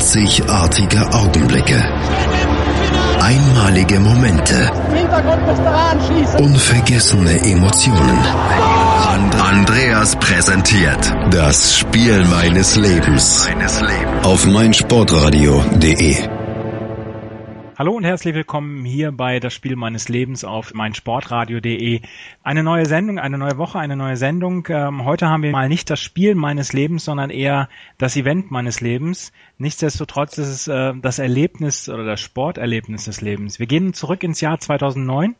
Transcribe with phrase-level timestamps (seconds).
[0.00, 1.78] Einzigartige Augenblicke.
[3.20, 4.72] Einmalige Momente.
[6.38, 8.18] Unvergessene Emotionen.
[9.38, 13.46] Andreas präsentiert das Spiel meines Lebens
[14.22, 16.39] auf meinsportradio.de.
[17.80, 22.02] Hallo und herzlich willkommen hier bei das Spiel meines Lebens auf meinsportradio.de.
[22.42, 24.66] Eine neue Sendung, eine neue Woche, eine neue Sendung.
[24.68, 28.82] Ähm, heute haben wir mal nicht das Spiel meines Lebens, sondern eher das Event meines
[28.82, 29.32] Lebens.
[29.56, 33.58] Nichtsdestotrotz ist es äh, das Erlebnis oder das Sporterlebnis des Lebens.
[33.58, 35.34] Wir gehen zurück ins Jahr 2009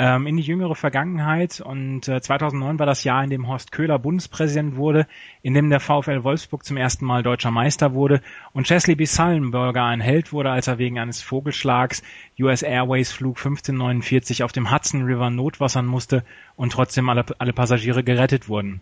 [0.00, 1.60] ähm, in die jüngere Vergangenheit.
[1.60, 5.06] Und äh, 2009 war das Jahr, in dem Horst Köhler Bundespräsident wurde,
[5.42, 8.22] in dem der VfL Wolfsburg zum ersten Mal deutscher Meister wurde
[8.54, 9.04] und Chesley B.
[9.04, 12.02] Sullenberger ein Held wurde, als er wegen eines Vogelschlags
[12.40, 16.24] US Airways Flug 1549 auf dem Hudson River notwassern musste
[16.56, 18.80] und trotzdem alle, alle Passagiere gerettet wurden.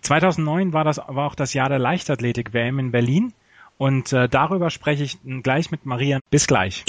[0.00, 3.32] 2009 war das war auch das Jahr der Leichtathletik WM in Berlin
[3.78, 6.18] und äh, darüber spreche ich gleich mit Maria.
[6.30, 6.84] Bis gleich.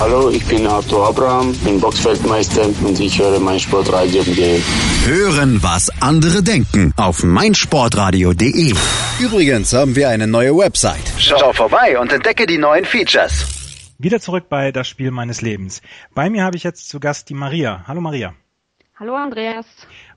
[0.00, 4.60] Hallo, ich bin Arthur Abraham, bin Boxfeldmeister und ich höre mein Sportradio.de.
[5.04, 8.74] Hören, was andere denken auf meinsportradio.de.
[9.18, 11.02] Übrigens haben wir eine neue Website.
[11.18, 13.44] Schau vorbei und entdecke die neuen Features.
[13.98, 15.82] Wieder zurück bei das Spiel meines Lebens.
[16.14, 17.82] Bei mir habe ich jetzt zu Gast die Maria.
[17.88, 18.34] Hallo Maria.
[19.00, 19.66] Hallo Andreas.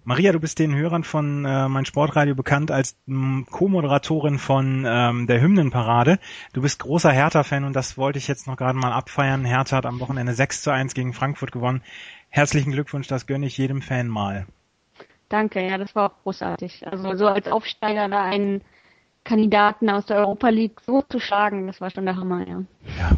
[0.03, 5.27] Maria, du bist den Hörern von äh, mein Sportradio bekannt als hm, Co-Moderatorin von ähm,
[5.27, 6.17] der Hymnenparade.
[6.53, 9.45] Du bist großer Hertha-Fan und das wollte ich jetzt noch gerade mal abfeiern.
[9.45, 11.83] Hertha hat am Wochenende 6 zu 1 gegen Frankfurt gewonnen.
[12.29, 14.47] Herzlichen Glückwunsch, das gönne ich jedem Fan mal.
[15.29, 16.87] Danke, ja, das war auch großartig.
[16.87, 18.61] Also so als Aufsteiger da einen
[19.23, 22.63] Kandidaten aus der Europa League so zu schlagen, das war schon der Hammer, ja.
[22.97, 23.11] Ja,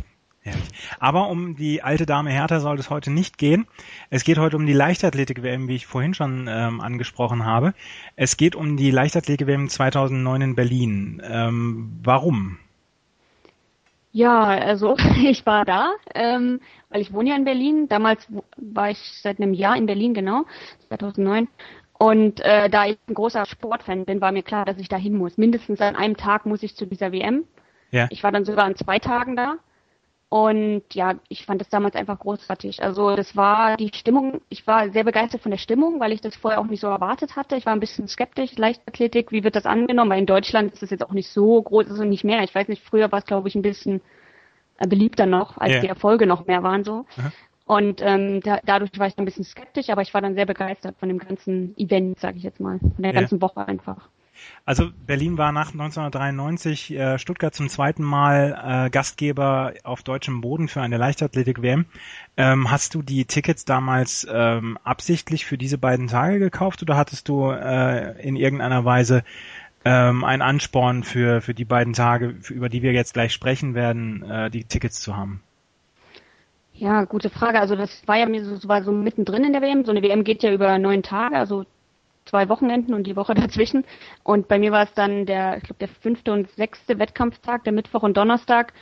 [0.44, 0.70] Herrlich.
[1.00, 3.66] Aber um die alte Dame Hertha soll es heute nicht gehen.
[4.10, 7.74] Es geht heute um die Leichtathletik-WM, wie ich vorhin schon ähm, angesprochen habe.
[8.18, 11.22] Es geht um die Leichtathletik-WM 2009 in Berlin.
[11.26, 12.58] Ähm, warum?
[14.12, 17.88] Ja, also ich war da, ähm, weil ich wohne ja in Berlin.
[17.88, 18.28] Damals
[18.58, 20.44] war ich seit einem Jahr in Berlin, genau,
[20.90, 21.48] 2009.
[21.98, 25.18] Und äh, da ich ein großer Sportfan bin, war mir klar, dass ich da hin
[25.18, 25.38] muss.
[25.38, 27.46] Mindestens an einem Tag muss ich zu dieser WM.
[27.92, 28.08] Ja.
[28.10, 29.56] Ich war dann sogar an zwei Tagen da.
[30.34, 32.82] Und ja, ich fand das damals einfach großartig.
[32.82, 36.36] Also das war die Stimmung, ich war sehr begeistert von der Stimmung, weil ich das
[36.36, 37.56] vorher auch nicht so erwartet hatte.
[37.56, 40.10] Ich war ein bisschen skeptisch, Leichtathletik, wie wird das angenommen?
[40.10, 42.42] Weil in Deutschland ist es jetzt auch nicht so groß, also nicht mehr.
[42.42, 44.02] Ich weiß nicht, früher war es, glaube ich, ein bisschen
[44.80, 45.82] äh, beliebter noch, als yeah.
[45.82, 47.06] die Erfolge noch mehr waren so.
[47.16, 47.32] Aha.
[47.68, 50.96] Und ähm, da, dadurch war ich ein bisschen skeptisch, aber ich war dann sehr begeistert
[50.98, 53.20] von dem ganzen Event, sage ich jetzt mal, von der yeah.
[53.20, 54.10] ganzen Woche einfach.
[54.66, 60.68] Also Berlin war nach 1993 äh, Stuttgart zum zweiten Mal äh, Gastgeber auf deutschem Boden
[60.68, 61.86] für eine Leichtathletik-WM.
[62.38, 67.28] Ähm, hast du die Tickets damals ähm, absichtlich für diese beiden Tage gekauft oder hattest
[67.28, 69.24] du äh, in irgendeiner Weise
[69.86, 73.76] ähm, einen Ansporn für, für die beiden Tage, für, über die wir jetzt gleich sprechen
[73.76, 75.42] werden, äh, die Tickets zu haben?
[76.74, 77.60] Ja, gute Frage.
[77.60, 79.86] Also das war ja mir so, war so mittendrin in der WM.
[79.86, 81.66] So eine WM geht ja über neun Tage, also
[82.26, 83.86] zwei Wochenenden und die Woche dazwischen.
[84.24, 87.74] Und bei mir war es dann der, ich glaube, der fünfte und sechste Wettkampftag, der
[87.74, 88.74] Mittwoch und Donnerstag.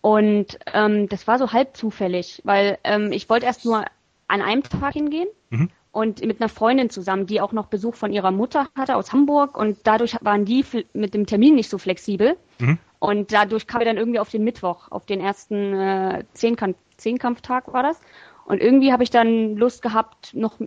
[0.00, 3.84] Und ähm, das war so halb zufällig, weil ähm, ich wollte erst nur
[4.28, 5.68] an einem Tag hingehen mhm.
[5.92, 9.58] und mit einer Freundin zusammen, die auch noch Besuch von ihrer Mutter hatte aus Hamburg
[9.58, 12.36] und dadurch waren die mit dem Termin nicht so flexibel.
[12.58, 12.78] Mhm.
[12.98, 17.72] Und dadurch kam wir dann irgendwie auf den Mittwoch, auf den ersten äh, Zehnkampf Zehnkampftag
[17.72, 17.98] war das.
[18.44, 20.58] Und irgendwie habe ich dann Lust gehabt, noch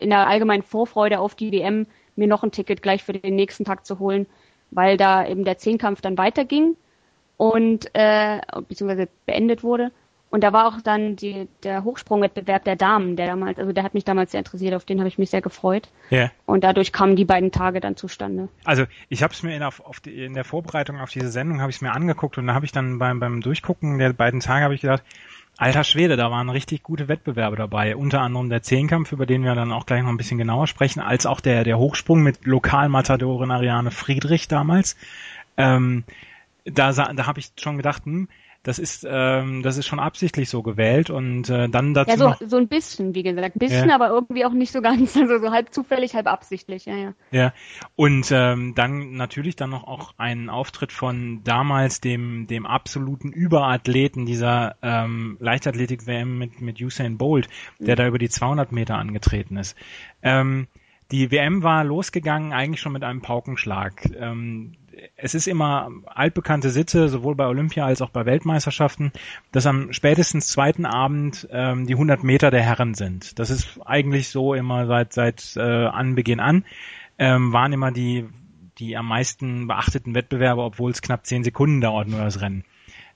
[0.00, 1.86] in der allgemeinen Vorfreude auf die WM
[2.16, 4.26] mir noch ein Ticket gleich für den nächsten Tag zu holen,
[4.70, 6.76] weil da eben der Zehnkampf dann weiterging
[7.36, 9.90] und äh, beziehungsweise beendet wurde.
[10.34, 13.94] Und da war auch dann die, der Hochsprungwettbewerb der Damen, der damals, also der hat
[13.94, 15.88] mich damals sehr interessiert, auf den habe ich mich sehr gefreut.
[16.10, 16.28] Ja.
[16.44, 18.48] Und dadurch kamen die beiden Tage dann zustande.
[18.64, 21.70] Also ich habe es mir in, auf die, in der Vorbereitung auf diese Sendung habe
[21.70, 24.64] ich es mir angeguckt und da habe ich dann beim, beim Durchgucken der beiden Tage
[24.64, 25.04] habe ich gedacht,
[25.56, 27.94] Alter Schwede, da waren richtig gute Wettbewerbe dabei.
[27.94, 31.00] Unter anderem der Zehnkampf, über den wir dann auch gleich noch ein bisschen genauer sprechen,
[31.00, 34.96] als auch der, der Hochsprung mit Lokalmatadorin Ariane Friedrich damals.
[35.56, 36.02] Ähm,
[36.64, 38.28] da da habe ich schon gedacht, hm,
[38.64, 42.28] das ist ähm, das ist schon absichtlich so gewählt und äh, dann dazu ja so
[42.30, 43.94] noch, so ein bisschen wie gesagt ein bisschen ja.
[43.94, 47.52] aber irgendwie auch nicht so ganz also so halb zufällig halb absichtlich ja ja ja
[47.94, 54.26] und ähm, dann natürlich dann noch auch ein Auftritt von damals dem dem absoluten Überathleten
[54.26, 57.98] dieser ähm, Leichtathletik WM mit mit Usain Bolt der mhm.
[57.98, 59.76] da über die 200 Meter angetreten ist
[60.22, 60.66] ähm,
[61.10, 64.04] die WM war losgegangen eigentlich schon mit einem Paukenschlag.
[64.18, 64.72] Ähm,
[65.16, 69.12] es ist immer altbekannte Sitte, sowohl bei Olympia als auch bei Weltmeisterschaften,
[69.52, 73.38] dass am spätestens zweiten Abend ähm, die 100 Meter der Herren sind.
[73.38, 76.64] Das ist eigentlich so immer seit seit äh, Anbeginn an.
[77.18, 78.26] Ähm, waren immer die
[78.78, 82.64] die am meisten beachteten Wettbewerbe, obwohl es knapp zehn Sekunden dauert nur das Rennen.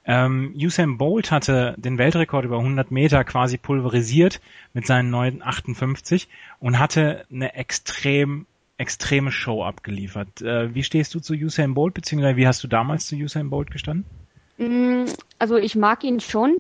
[0.04, 4.40] Ähm, Usain Bolt hatte den Weltrekord über 100 Meter quasi pulverisiert
[4.72, 6.28] mit seinen 9,58
[6.60, 8.46] und hatte eine extrem
[8.78, 10.40] extreme Show abgeliefert.
[10.40, 13.70] Äh, wie stehst du zu Usain Bolt, beziehungsweise wie hast du damals zu Usain Bolt
[13.70, 14.06] gestanden?
[14.56, 15.04] Mm,
[15.38, 16.58] also ich mag ihn schon,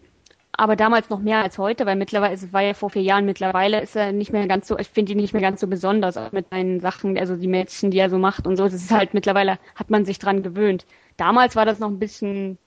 [0.52, 3.80] aber damals noch mehr als heute, weil mittlerweile, es war ja vor vier Jahren, mittlerweile
[3.80, 6.32] ist er nicht mehr ganz so, ich finde ihn nicht mehr ganz so besonders, auch
[6.32, 8.64] mit seinen Sachen, also die Mädchen, die er so macht und so.
[8.64, 10.86] Das ist halt mittlerweile, hat man sich dran gewöhnt.
[11.16, 12.58] Damals war das noch ein bisschen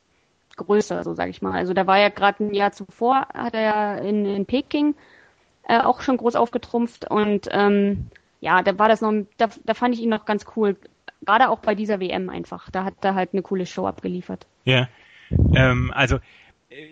[0.56, 1.54] größer, so sage ich mal.
[1.54, 4.96] Also da war ja gerade ein Jahr zuvor, hat er ja in, in Peking
[5.68, 8.08] äh, auch schon groß aufgetrumpft und ähm,
[8.42, 10.76] ja, da war das noch, da, da fand ich ihn noch ganz cool.
[11.24, 12.70] Gerade auch bei dieser WM einfach.
[12.72, 14.48] Da hat er halt eine coole Show abgeliefert.
[14.66, 14.90] Ja.
[15.54, 16.20] Ähm, also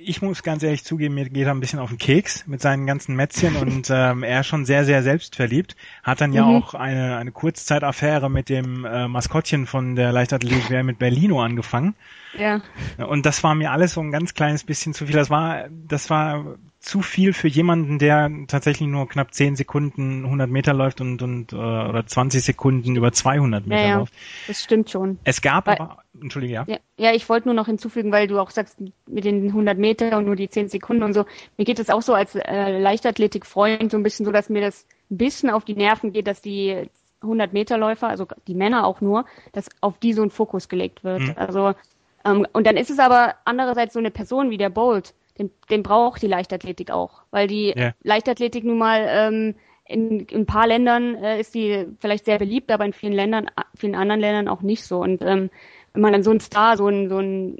[0.01, 2.85] ich muss ganz ehrlich zugeben, mir geht er ein bisschen auf den Keks mit seinen
[2.85, 5.75] ganzen Mätzchen und ähm, er ist schon sehr, sehr selbstverliebt.
[6.03, 6.57] Hat dann ja mhm.
[6.57, 11.95] auch eine, eine Kurzzeitaffäre mit dem äh, Maskottchen von der Leichtathletik mit Berlino angefangen.
[12.37, 12.61] Ja.
[12.97, 15.15] Und das war mir alles so ein ganz kleines bisschen zu viel.
[15.15, 20.49] Das war, das war zu viel für jemanden, der tatsächlich nur knapp 10 Sekunden 100
[20.49, 23.97] Meter läuft und, und äh, oder 20 Sekunden über 200 Meter ja, ja.
[23.97, 24.13] läuft.
[24.47, 25.19] Das stimmt schon.
[25.25, 26.63] Es gab weil, aber, entschuldige, ja.
[26.67, 26.77] ja.
[26.97, 28.77] Ja, ich wollte nur noch hinzufügen, weil du auch sagst,
[29.07, 31.25] mit den 100 Meter und nur die 10 Sekunden und so.
[31.57, 34.85] Mir geht es auch so als äh, Leichtathletik-Freund so ein bisschen so, dass mir das
[35.11, 36.89] ein bisschen auf die Nerven geht, dass die
[37.21, 41.03] 100 Meter Läufer, also die Männer auch nur, dass auf die so ein Fokus gelegt
[41.03, 41.21] wird.
[41.21, 41.33] Mhm.
[41.35, 41.73] Also
[42.25, 45.83] ähm, und dann ist es aber andererseits so eine Person wie der Bolt, den, den
[45.83, 47.94] braucht die Leichtathletik auch, weil die ja.
[48.03, 49.56] Leichtathletik nun mal ähm,
[49.86, 53.47] in, in ein paar Ländern äh, ist die vielleicht sehr beliebt, aber in vielen Ländern,
[53.75, 55.00] vielen anderen Ländern auch nicht so.
[55.00, 55.50] Und ähm,
[55.94, 57.57] wenn man dann so einen Star, so einen, so einen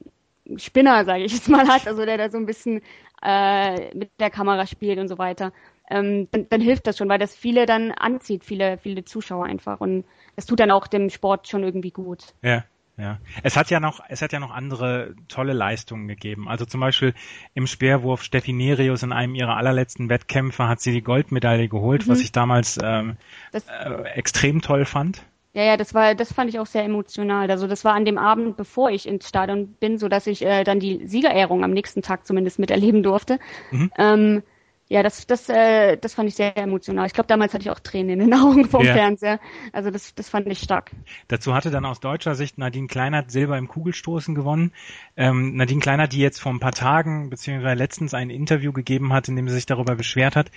[0.58, 2.81] Spinner, sage ich jetzt mal, hat, also der da so ein bisschen
[3.24, 5.52] äh, mit der Kamera spielt und so weiter,
[5.90, 9.82] ähm, dann, dann hilft das schon, weil das viele dann anzieht, viele, viele Zuschauer einfach.
[9.82, 10.06] Und
[10.36, 12.25] das tut dann auch dem Sport schon irgendwie gut.
[12.44, 12.64] Ja.
[13.00, 16.50] Ja, es hat ja noch, es hat ja noch andere tolle Leistungen gegeben.
[16.50, 17.13] Also zum Beispiel
[17.54, 22.12] im Speerwurf Steffi Nerius in einem ihrer allerletzten Wettkämpfe hat sie die Goldmedaille geholt, mhm.
[22.12, 23.16] was ich damals ähm,
[23.54, 25.24] äh, extrem toll fand.
[25.54, 27.50] Ja, ja, das war, das fand ich auch sehr emotional.
[27.50, 30.66] Also das war an dem Abend, bevor ich ins Stadion bin, so dass ich äh,
[30.66, 33.40] dann die Siegerehrung am nächsten Tag zumindest miterleben durfte.
[33.72, 33.92] Mhm.
[33.98, 34.44] Ähm,
[34.91, 37.06] ja, das, das, äh, das fand ich sehr emotional.
[37.06, 38.94] Ich glaube, damals hatte ich auch Tränen in den Augen vom ja.
[38.94, 39.39] Fernseher.
[39.71, 40.91] Also das, das fand ich stark.
[41.27, 44.74] Dazu hatte dann aus deutscher Sicht Nadine Kleinert Silber im Kugelstoßen gewonnen.
[45.15, 49.27] Ähm, Nadine Kleinert, die jetzt vor ein paar Tagen beziehungsweise letztens ein Interview gegeben hat,
[49.27, 50.50] in dem sie sich darüber beschwert hat,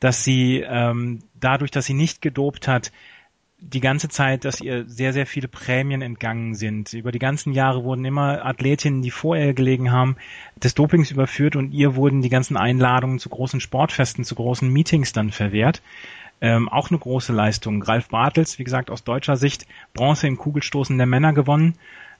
[0.00, 2.92] dass sie ähm, dadurch, dass sie nicht gedopt hat,
[3.60, 6.92] die ganze Zeit, dass ihr sehr, sehr viele Prämien entgangen sind.
[6.92, 10.16] Über die ganzen Jahre wurden immer Athletinnen, die vor ihr gelegen haben,
[10.56, 15.12] des Dopings überführt und ihr wurden die ganzen Einladungen zu großen Sportfesten, zu großen Meetings
[15.12, 15.82] dann verwehrt.
[16.40, 17.82] Ähm, auch eine große Leistung.
[17.82, 21.74] Ralf Bartels, wie gesagt, aus deutscher Sicht Bronze im Kugelstoßen der Männer gewonnen.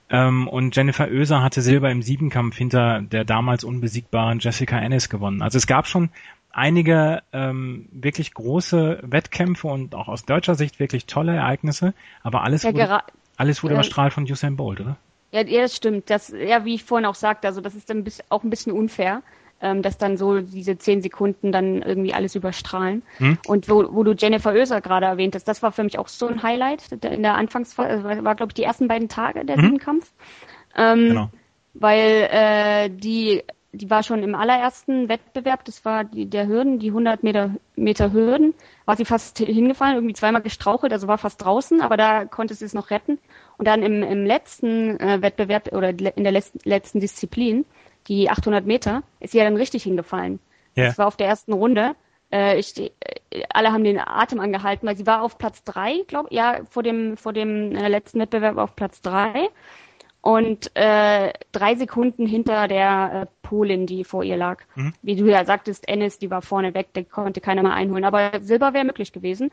[0.09, 5.41] Ähm, und Jennifer Oeser hatte Silber im Siebenkampf hinter der damals unbesiegbaren Jessica Ennis gewonnen.
[5.41, 6.09] Also es gab schon
[6.51, 11.93] einige ähm, wirklich große Wettkämpfe und auch aus deutscher Sicht wirklich tolle Ereignisse,
[12.23, 12.99] aber alles ja, wurde,
[13.37, 14.97] alles wurde äh, überstrahlt von Usain Bolt, oder?
[15.31, 16.09] Ja, ja, das stimmt.
[16.09, 19.21] Das, ja, wie ich vorhin auch sagte, also das ist dann auch ein bisschen unfair,
[19.61, 23.03] ähm, dass dann so diese zehn Sekunden dann irgendwie alles überstrahlen.
[23.17, 23.37] Hm?
[23.45, 26.27] Und wo, wo du Jennifer Oeser gerade erwähnt hast, das war für mich auch so
[26.27, 29.63] ein Highlight in der Anfangsphase, also war, glaube ich, die ersten beiden Tage der hm?
[29.65, 30.11] Siebenkampf.
[30.75, 31.29] Ähm, genau.
[31.73, 36.87] Weil äh, die die war schon im allerersten Wettbewerb, das war die, der Hürden, die
[36.87, 38.53] 100 Meter, Meter Hürden,
[38.85, 42.65] war sie fast hingefallen, irgendwie zweimal gestrauchelt, also war fast draußen, aber da konnte sie
[42.65, 43.19] es noch retten.
[43.57, 47.65] Und dann im, im letzten äh, Wettbewerb oder in der letzten, letzten Disziplin,
[48.07, 50.39] die 800 Meter, ist sie ja dann richtig hingefallen.
[50.75, 50.85] Ja.
[50.85, 51.95] Das war auf der ersten Runde.
[52.31, 52.91] Äh, ich, äh,
[53.49, 57.17] alle haben den Atem angehalten, weil sie war auf Platz drei, glaube ja, vor dem,
[57.17, 59.49] vor dem äh, letzten Wettbewerb auf Platz drei
[60.21, 64.63] und äh, drei Sekunden hinter der äh, Polin, die vor ihr lag.
[64.75, 64.93] Mhm.
[65.01, 68.03] Wie du ja sagtest, Ennis, die war vorne weg, der konnte keiner mehr einholen.
[68.03, 69.51] Aber Silber wäre möglich gewesen.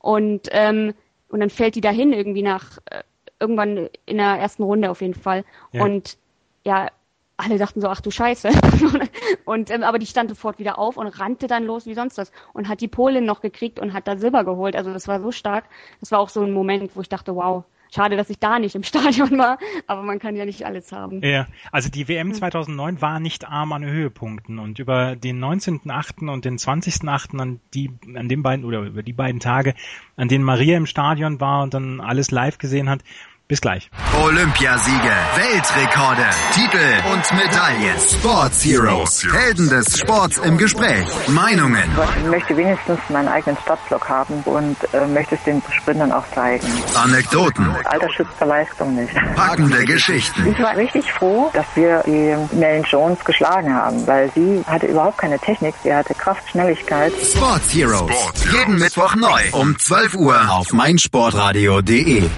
[0.00, 0.94] Und ähm,
[1.28, 3.02] und dann fällt die dahin irgendwie nach äh,
[3.40, 5.44] irgendwann in der ersten Runde auf jeden Fall.
[5.72, 5.84] Ja.
[5.84, 6.16] Und
[6.64, 6.88] ja,
[7.36, 8.48] alle dachten so, ach du Scheiße.
[9.44, 12.32] und ähm, aber die stand sofort wieder auf und rannte dann los wie sonst was
[12.52, 14.76] und hat die Polin noch gekriegt und hat da Silber geholt.
[14.76, 15.64] Also das war so stark.
[16.00, 17.64] Das war auch so ein Moment, wo ich dachte, wow,
[17.94, 21.22] Schade, dass ich da nicht im Stadion war, aber man kann ja nicht alles haben.
[21.22, 26.30] Ja, also die WM 2009 war nicht arm an Höhepunkten und über den 19.8.
[26.30, 27.40] und den 20.8.
[27.40, 29.74] an die, an den beiden oder über die beiden Tage,
[30.16, 33.02] an denen Maria im Stadion war und dann alles live gesehen hat,
[33.48, 33.88] Bis gleich.
[34.20, 37.96] Olympiasiege, Weltrekorde, Titel und Medaillen.
[38.00, 39.24] Sports Heroes.
[39.32, 41.06] Helden des Sports im Gespräch.
[41.28, 41.84] Meinungen.
[42.18, 46.66] Ich möchte wenigstens meinen eigenen Stadtblock haben und äh, möchte es den Sprintern auch zeigen.
[46.96, 47.70] Anekdoten.
[47.84, 49.14] Alter schützt Leistung nicht.
[49.36, 50.46] Packende Geschichten.
[50.50, 55.18] Ich war richtig froh, dass wir die Melanie Jones geschlagen haben, weil sie hatte überhaupt
[55.18, 57.12] keine Technik, sie hatte Kraft, Schnelligkeit.
[57.12, 58.10] Sports Heroes.
[58.10, 58.46] Sport.
[58.52, 62.28] Jeden Mittwoch neu um 12 Uhr auf meinsportradio.de.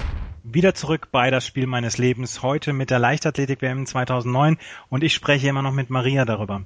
[0.51, 4.57] Wieder zurück bei das Spiel meines Lebens, heute mit der Leichtathletik-WM 2009
[4.89, 6.63] und ich spreche immer noch mit Maria darüber.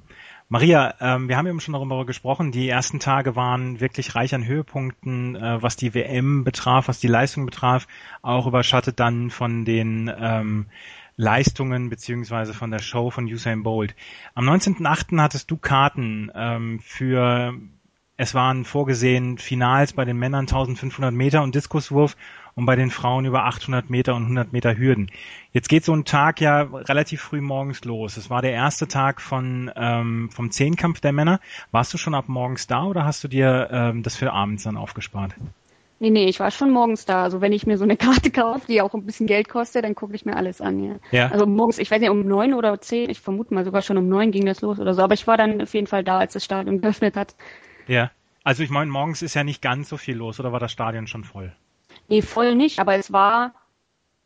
[0.48, 4.46] Maria, ähm, wir haben eben schon darüber gesprochen, die ersten Tage waren wirklich reich an
[4.46, 7.86] Höhepunkten, äh, was die WM betraf, was die Leistung betraf,
[8.22, 10.64] auch überschattet dann von den ähm,
[11.16, 13.94] Leistungen beziehungsweise von der Show von Usain Bolt.
[14.34, 15.20] Am 19.8.
[15.20, 17.52] hattest du Karten ähm, für,
[18.16, 22.16] es waren vorgesehen Finals bei den Männern 1500 Meter und Diskuswurf
[22.56, 25.10] und bei den Frauen über 800 Meter und 100 Meter Hürden.
[25.52, 28.16] Jetzt geht so ein Tag ja relativ früh morgens los.
[28.16, 31.40] Es war der erste Tag von ähm, vom Zehnkampf der Männer.
[31.70, 34.76] Warst du schon ab morgens da oder hast du dir ähm, das für abends dann
[34.76, 35.34] aufgespart?
[36.00, 37.22] Nee, nee, ich war schon morgens da.
[37.22, 39.94] Also wenn ich mir so eine Karte kaufe, die auch ein bisschen Geld kostet, dann
[39.94, 40.96] gucke ich mir alles an, ja.
[41.12, 41.28] ja.
[41.30, 44.08] Also morgens, ich weiß nicht, um neun oder zehn, ich vermute mal sogar schon um
[44.08, 46.34] neun ging das los oder so, aber ich war dann auf jeden Fall da, als
[46.34, 47.34] das Stadion geöffnet hat.
[47.86, 48.10] Ja.
[48.42, 51.06] Also ich meine, morgens ist ja nicht ganz so viel los, oder war das Stadion
[51.06, 51.54] schon voll?
[52.08, 53.54] Nee, voll nicht, aber es war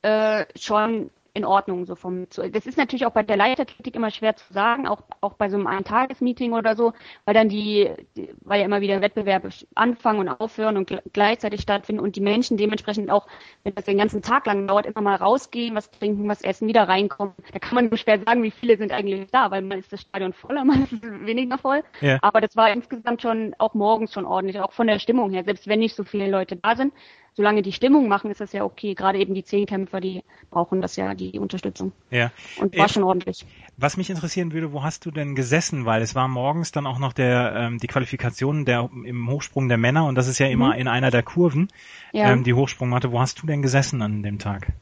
[0.03, 1.87] äh, schon in Ordnung.
[1.87, 5.35] So vom, das ist natürlich auch bei der Leichtathletik immer schwer zu sagen, auch, auch
[5.35, 6.93] bei so einem Eintagesmeeting oder so,
[7.25, 12.03] weil dann die, die, weil ja immer wieder Wettbewerbe anfangen und aufhören und gleichzeitig stattfinden
[12.03, 13.27] und die Menschen dementsprechend auch,
[13.63, 16.89] wenn das den ganzen Tag lang dauert, immer mal rausgehen, was trinken, was essen, wieder
[16.89, 17.35] reinkommen.
[17.53, 20.03] Da kann man nur schwer sagen, wie viele sind eigentlich da, weil man ist das
[20.03, 21.85] Stadion voller, man ist weniger voll.
[22.01, 22.19] Ja.
[22.23, 25.69] Aber das war insgesamt schon auch morgens schon ordentlich, auch von der Stimmung her, selbst
[25.69, 26.93] wenn nicht so viele Leute da sind
[27.39, 28.95] solange die Stimmung machen, ist das ja okay.
[28.95, 31.93] Gerade eben die Zehnkämpfer, die brauchen das ja, die Unterstützung.
[32.11, 32.33] Ja.
[32.61, 33.47] Und war äh, schon ordentlich.
[33.77, 35.87] Was mich interessieren würde, wo hast du denn gesessen?
[35.87, 39.79] Weil es war morgens dann auch noch der ähm, die Qualifikation der im Hochsprung der
[39.79, 40.81] Männer und das ist ja immer mhm.
[40.81, 41.69] in einer der Kurven,
[42.13, 42.33] ja.
[42.33, 43.13] ähm, die Hochsprungmatte.
[43.13, 44.73] Wo hast du denn gesessen an dem Tag?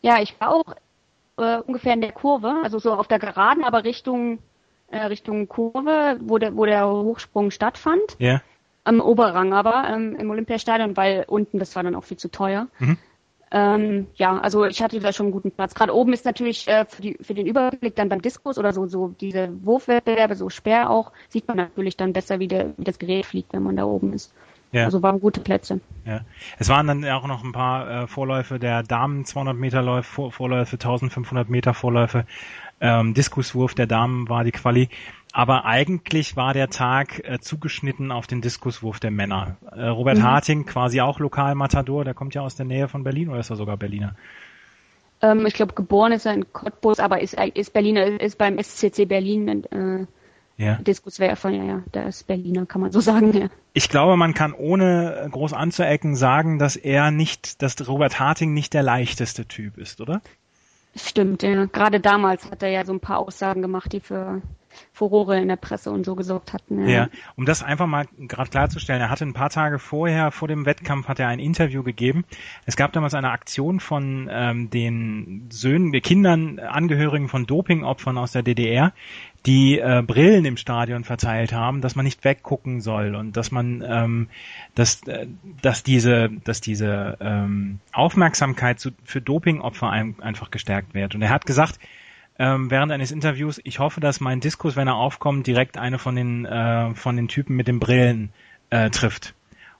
[0.00, 0.74] Ja, ich war auch
[1.36, 4.38] äh, ungefähr in der Kurve, also so auf der Geraden, aber Richtung
[4.88, 8.16] äh, Richtung Kurve, wo der, wo der Hochsprung stattfand.
[8.18, 8.40] Ja
[8.84, 12.68] am Oberrang aber ähm, im Olympiastadion, weil unten das war dann auch viel zu teuer.
[12.78, 12.98] Mhm.
[13.50, 15.74] Ähm, ja, also ich hatte da schon einen guten Platz.
[15.74, 18.86] Gerade oben ist natürlich äh, für, die, für den Überblick dann beim Diskus oder so,
[18.86, 22.98] so diese Wurfwettbewerbe, so Speer auch, sieht man natürlich dann besser, wie, der, wie das
[22.98, 24.34] Gerät fliegt, wenn man da oben ist.
[24.72, 24.86] Ja.
[24.86, 25.80] Also waren gute Plätze.
[26.04, 26.22] Ja.
[26.58, 30.32] Es waren dann auch noch ein paar äh, Vorläufe der Damen 200 Meter Läufe, Vor
[30.32, 32.26] Vorläufe 1500 Meter Vorläufe.
[32.80, 34.88] Ähm, Diskuswurf der Damen war die Quali.
[35.36, 39.56] Aber eigentlich war der Tag äh, zugeschnitten auf den Diskuswurf der Männer.
[39.72, 40.22] Äh, Robert mhm.
[40.22, 43.56] Harting, quasi auch Lokalmatador, der kommt ja aus der Nähe von Berlin oder ist er
[43.56, 44.14] sogar Berliner?
[45.20, 49.06] Ähm, ich glaube, geboren ist er in Cottbus, aber ist, ist Berliner, ist beim SCC
[49.06, 50.06] Berlin äh,
[50.56, 50.76] ja.
[50.76, 53.48] Diskuswerfer, ja, ja, der ist Berliner, kann man so sagen, ja.
[53.72, 58.72] Ich glaube, man kann ohne groß anzuecken sagen, dass er nicht, dass Robert Harting nicht
[58.72, 60.22] der leichteste Typ ist, oder?
[60.94, 61.64] Stimmt, ja.
[61.64, 64.40] Gerade damals hat er ja so ein paar Aussagen gemacht, die für
[64.92, 66.88] Furore in der Presse und so gesorgt hatten.
[66.88, 70.48] Ja, ja um das einfach mal gerade klarzustellen, er hatte ein paar Tage vorher, vor
[70.48, 72.24] dem Wettkampf, hat er ein Interview gegeben.
[72.66, 78.32] Es gab damals eine Aktion von ähm, den Söhnen, den Kindern, Angehörigen von Dopingopfern aus
[78.32, 78.92] der DDR,
[79.46, 83.84] die äh, Brillen im Stadion verteilt haben, dass man nicht weggucken soll und dass man,
[83.86, 84.28] ähm,
[84.74, 85.26] dass, äh,
[85.60, 91.14] dass diese, dass diese ähm, Aufmerksamkeit zu, für Dopingopfer ein, einfach gestärkt wird.
[91.14, 91.78] Und er hat gesagt,
[92.38, 96.16] ähm, während eines Interviews, ich hoffe, dass mein Diskus, wenn er aufkommt, direkt eine von
[96.16, 98.32] den äh, von den Typen mit den Brillen
[98.70, 99.34] äh, trifft.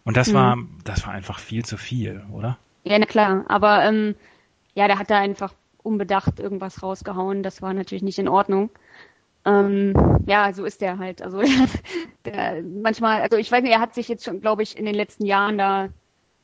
[0.05, 0.35] Und das mhm.
[0.35, 2.59] war das war einfach viel zu viel, oder?
[2.85, 3.45] Ja, na klar.
[3.49, 4.15] Aber ähm,
[4.75, 7.43] ja, der hat da einfach unbedacht irgendwas rausgehauen.
[7.43, 8.71] Das war natürlich nicht in Ordnung.
[9.45, 9.95] Ähm,
[10.27, 11.23] ja, so ist der halt.
[11.23, 11.43] Also
[12.25, 14.95] der, manchmal, also ich weiß nicht, er hat sich jetzt schon, glaube ich, in den
[14.95, 15.89] letzten Jahren da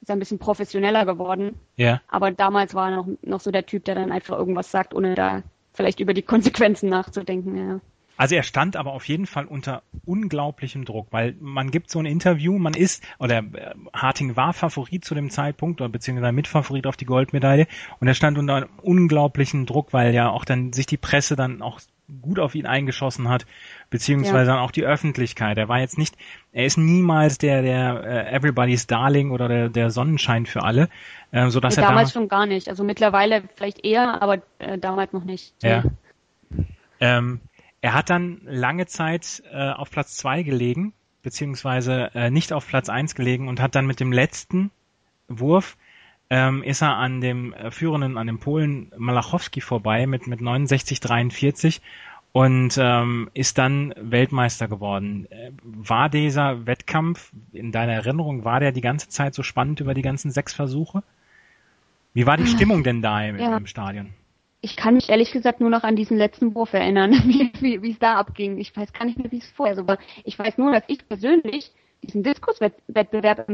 [0.03, 1.59] ist er ein bisschen professioneller geworden.
[1.77, 2.01] Ja.
[2.09, 5.15] Aber damals war er noch, noch so der Typ, der dann einfach irgendwas sagt, ohne
[5.15, 5.43] da
[5.81, 7.81] vielleicht über die Konsequenzen nachzudenken, ja.
[8.19, 12.05] Also er stand aber auf jeden Fall unter unglaublichem Druck, weil man gibt so ein
[12.05, 16.99] Interview, man ist, oder äh, Harting war Favorit zu dem Zeitpunkt, oder beziehungsweise Mitfavorit auf
[16.99, 17.67] die Goldmedaille,
[17.99, 21.81] und er stand unter unglaublichem Druck, weil ja auch dann sich die Presse dann auch
[22.21, 23.47] gut auf ihn eingeschossen hat,
[23.91, 24.61] beziehungsweise ja.
[24.61, 25.59] auch die Öffentlichkeit.
[25.59, 26.17] Er war jetzt nicht,
[26.53, 30.89] er ist niemals der, der äh, Everybody's Darling oder der, der Sonnenschein für alle,
[31.33, 32.69] äh, so dass nee, er damals schon gar nicht.
[32.69, 35.53] Also mittlerweile vielleicht eher, aber äh, damals noch nicht.
[35.63, 35.85] Ja.
[37.01, 37.41] Ähm,
[37.81, 40.93] er hat dann lange Zeit äh, auf Platz zwei gelegen,
[41.23, 44.71] beziehungsweise äh, nicht auf Platz eins gelegen und hat dann mit dem letzten
[45.29, 45.77] Wurf
[46.29, 51.81] ähm, ist er an dem äh, führenden, an dem Polen Malachowski vorbei mit, mit 69,43
[52.33, 55.27] und ähm, ist dann Weltmeister geworden.
[55.63, 60.03] War dieser Wettkampf in deiner Erinnerung, war der die ganze Zeit so spannend über die
[60.03, 61.03] ganzen sechs Versuche?
[62.13, 63.57] Wie war die ah, Stimmung denn da im, ja.
[63.57, 64.15] im Stadion?
[64.63, 67.93] Ich kann mich ehrlich gesagt nur noch an diesen letzten Wurf erinnern, wie, wie, wie
[67.93, 68.59] es da abging.
[68.59, 69.99] Ich weiß gar nicht mehr, wie es vorher so war.
[70.25, 71.73] Ich weiß nur, dass ich persönlich
[72.03, 73.47] diesen Diskuswettbewerb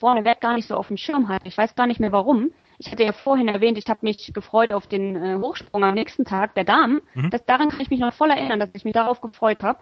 [0.00, 1.46] vorneweg gar nicht so auf dem Schirm hatte.
[1.46, 2.50] Ich weiß gar nicht mehr warum.
[2.78, 6.24] Ich hatte ja vorhin erwähnt, ich habe mich gefreut auf den äh, Hochsprung am nächsten
[6.24, 7.00] Tag der Damen.
[7.14, 7.30] Mhm.
[7.30, 9.80] Das, daran kann ich mich noch voll erinnern, dass ich mich darauf gefreut habe.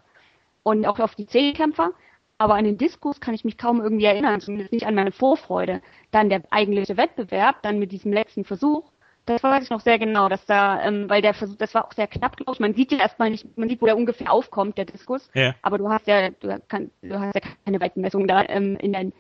[0.63, 1.91] Und auch auf die Zehnkämpfer.
[2.39, 5.83] Aber an den Diskus kann ich mich kaum irgendwie erinnern, zumindest nicht an meine Vorfreude.
[6.11, 8.91] Dann der eigentliche Wettbewerb, dann mit diesem letzten Versuch.
[9.27, 11.93] Das weiß ich noch sehr genau, dass da, ähm, weil der Versuch, das war auch
[11.93, 12.61] sehr knapp, glaube ich.
[12.61, 15.31] Man sieht ja erstmal nicht, man sieht, wo der ungefähr aufkommt, der Diskus.
[15.33, 15.55] Ja.
[15.63, 19.13] Aber du hast ja, du, kann, du hast ja keine Weitenmessung da ähm, in dein,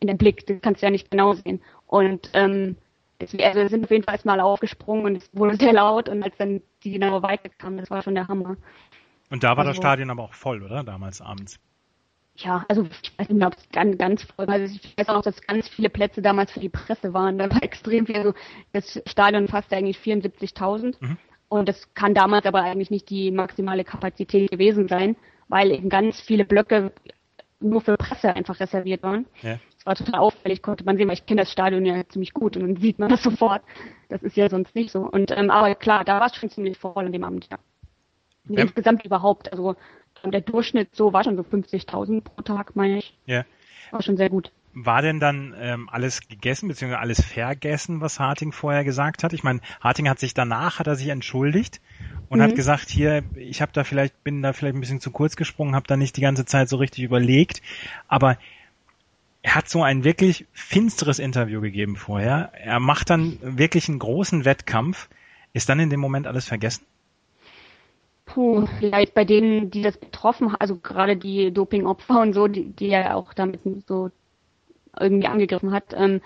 [0.00, 0.46] in dein Blick.
[0.46, 1.62] Du kannst ja nicht genau sehen.
[1.86, 2.76] Und ähm,
[3.22, 6.22] deswegen, also wir sind auf jeden Fall erstmal aufgesprungen und es wurde sehr laut und
[6.22, 8.56] als dann die genaue Weite kam, das war schon der Hammer.
[9.30, 10.84] Und da war also, das Stadion aber auch voll, oder?
[10.84, 11.58] Damals abends
[12.36, 14.54] ja, also ich weiß nicht mehr, ob es ganz, ganz voll war.
[14.54, 17.38] Also ich weiß auch dass ganz viele Plätze damals für die Presse waren.
[17.38, 18.16] Da war extrem viel.
[18.16, 18.34] Also
[18.72, 20.96] das Stadion fasste eigentlich 74.000.
[21.00, 21.16] Mhm.
[21.48, 25.16] Und das kann damals aber eigentlich nicht die maximale Kapazität gewesen sein,
[25.48, 26.92] weil eben ganz viele Blöcke
[27.60, 29.26] nur für Presse einfach reserviert waren.
[29.42, 29.58] Ja.
[29.84, 32.56] Das war total auffällig, konnte man sehen, weil ich kenne das Stadion ja ziemlich gut
[32.56, 33.62] und dann sieht man das sofort.
[34.08, 35.00] Das ist ja sonst nicht so.
[35.00, 37.58] Und ähm, aber klar, da war es schon ziemlich voll an dem Abend, ja.
[38.48, 39.52] Insgesamt überhaupt.
[39.52, 39.76] Also
[40.24, 43.16] der Durchschnitt so war schon so 50.000 pro Tag, meine ich.
[43.26, 43.44] Ja.
[43.90, 44.52] War schon sehr gut.
[44.74, 46.94] War denn dann ähm, alles gegessen bzw.
[46.94, 49.32] alles vergessen, was Harting vorher gesagt hat?
[49.32, 51.80] Ich meine, Harting hat sich danach hat er sich entschuldigt
[52.28, 52.44] und mhm.
[52.44, 55.74] hat gesagt, hier, ich habe da vielleicht bin da vielleicht ein bisschen zu kurz gesprungen,
[55.74, 57.60] habe da nicht die ganze Zeit so richtig überlegt,
[58.08, 58.38] aber
[59.42, 62.52] er hat so ein wirklich finsteres Interview gegeben vorher.
[62.54, 65.08] Er macht dann wirklich einen großen Wettkampf.
[65.52, 66.86] Ist dann in dem Moment alles vergessen?
[68.24, 72.70] Puh, vielleicht bei denen, die das betroffen haben, also gerade die Dopingopfer und so, die,
[72.70, 74.10] die er auch damit so
[74.98, 76.20] irgendwie angegriffen hat, ähm,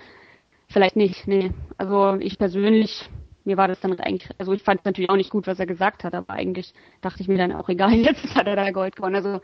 [0.68, 1.52] vielleicht nicht, nee.
[1.78, 3.08] Also ich persönlich,
[3.44, 5.66] mir war das dann eigentlich, also ich fand es natürlich auch nicht gut, was er
[5.66, 8.94] gesagt hat, aber eigentlich dachte ich mir dann auch egal, jetzt hat er da Gold
[8.94, 9.16] gewonnen.
[9.16, 9.40] Also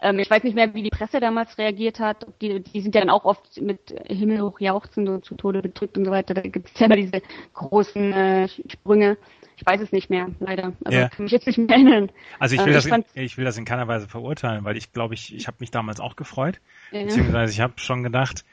[0.00, 2.26] ähm, ich weiß nicht mehr, wie die Presse damals reagiert hat.
[2.40, 6.04] Die, die sind ja dann auch oft mit himmelhoch jauchzend und zu Tode bedrückt und
[6.04, 6.34] so weiter.
[6.34, 7.22] Da gibt es ja immer diese
[7.54, 9.16] großen äh, Sprünge.
[9.56, 10.72] Ich weiß es nicht mehr, leider.
[10.84, 11.08] Also ja.
[11.08, 12.10] kann mich jetzt nicht mehr erinnern.
[12.38, 14.92] Also ich will, äh, das, in, ich will das in keiner Weise verurteilen, weil ich
[14.92, 16.60] glaube, ich, ich habe mich damals auch gefreut.
[16.90, 17.04] Ja.
[17.04, 18.44] Beziehungsweise ich habe schon gedacht,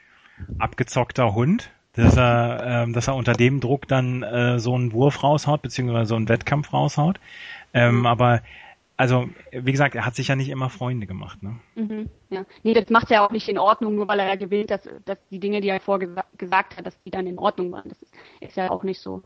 [0.58, 5.22] abgezockter Hund, dass er, ähm, dass er unter dem Druck dann äh, so einen Wurf
[5.22, 7.18] raushaut, beziehungsweise so einen Wettkampf raushaut.
[7.74, 8.06] Ähm, mhm.
[8.06, 8.42] Aber
[9.02, 11.58] also, wie gesagt, er hat sich ja nicht immer Freunde gemacht, ne?
[11.74, 12.44] Mhm, ja.
[12.62, 15.18] Nee, das macht ja auch nicht in Ordnung, nur weil er ja gewillt, dass, dass
[15.28, 17.88] die Dinge, die er vorgesagt hat, dass die dann in Ordnung waren.
[17.88, 19.24] Das ist, ist ja auch nicht so.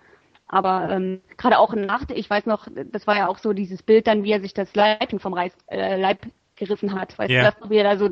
[0.48, 4.06] Aber ähm, gerade auch nach, ich weiß noch, das war ja auch so dieses Bild
[4.06, 6.20] dann, wie er sich das Leibchen vom Reis, äh, Leib
[6.54, 7.18] gerissen hat.
[7.18, 7.50] Weißt yeah.
[7.50, 8.08] du, das, wie er da so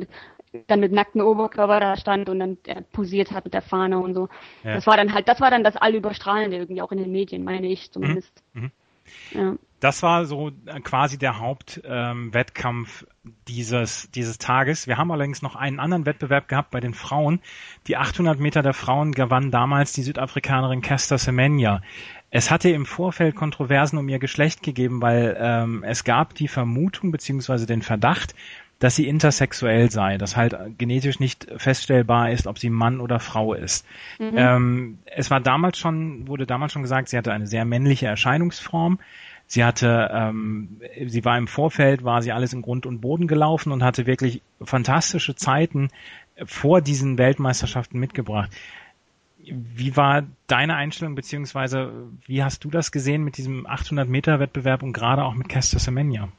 [0.67, 4.13] dann mit nacktem Oberkörper da stand und dann er posiert hat mit der Fahne und
[4.13, 4.29] so.
[4.63, 4.75] Ja.
[4.75, 7.65] Das war dann halt, das war dann das Allüberstrahlende irgendwie auch in den Medien, meine
[7.65, 8.43] ich zumindest.
[8.53, 8.61] Mhm.
[8.61, 8.71] Mhm.
[9.31, 9.55] Ja.
[9.85, 14.87] Das war so äh, quasi der Hauptwettkampf ähm, dieses, dieses Tages.
[14.87, 17.39] Wir haben allerdings noch einen anderen Wettbewerb gehabt bei den Frauen.
[17.85, 21.83] Die 800 Meter der Frauen gewann damals die Südafrikanerin Caster Semenya.
[22.31, 27.11] Es hatte im Vorfeld Kontroversen um ihr Geschlecht gegeben, weil ähm, es gab die Vermutung
[27.11, 28.33] beziehungsweise den Verdacht,
[28.79, 33.53] dass sie intersexuell sei, dass halt genetisch nicht feststellbar ist, ob sie Mann oder Frau
[33.53, 33.85] ist.
[34.17, 34.33] Mhm.
[34.35, 38.97] Ähm, es war damals schon, wurde damals schon gesagt, sie hatte eine sehr männliche Erscheinungsform.
[39.47, 43.71] Sie hatte, ähm, sie war im Vorfeld, war sie alles in Grund und Boden gelaufen
[43.71, 45.89] und hatte wirklich fantastische Zeiten
[46.43, 48.51] vor diesen Weltmeisterschaften mitgebracht.
[49.37, 51.91] Wie war deine Einstellung, beziehungsweise
[52.25, 55.77] wie hast du das gesehen mit diesem 800 Meter Wettbewerb und gerade auch mit Caster
[55.77, 56.29] Semenya?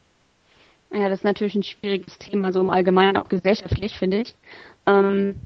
[0.93, 4.35] Ja, das ist natürlich ein schwieriges Thema, so im Allgemeinen, auch gesellschaftlich, finde ich.
[4.87, 5.37] Ähm,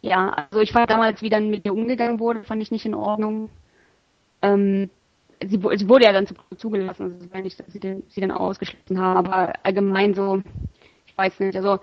[0.00, 2.94] ja, also ich fand damals, wie dann mit ihr umgegangen wurde, fand ich nicht in
[2.94, 3.50] Ordnung.
[4.42, 4.90] Ähm,
[5.48, 6.26] sie, sie, wurde ja dann
[6.56, 10.42] zugelassen, also dass sie, sie dann ausgeschlossen haben, aber allgemein so,
[11.06, 11.78] ich weiß nicht, also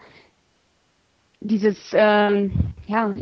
[1.41, 3.06] dieses, ähm, ja,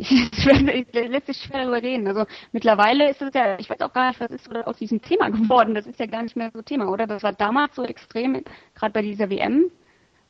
[0.92, 2.06] lässt sich schwer darüber reden.
[2.08, 5.28] Also mittlerweile ist es ja, ich weiß auch gar nicht, was ist aus diesem Thema
[5.30, 5.74] geworden.
[5.74, 7.06] Das ist ja gar nicht mehr so Thema, oder?
[7.06, 8.42] Das war damals so extrem,
[8.74, 9.70] gerade bei dieser WM.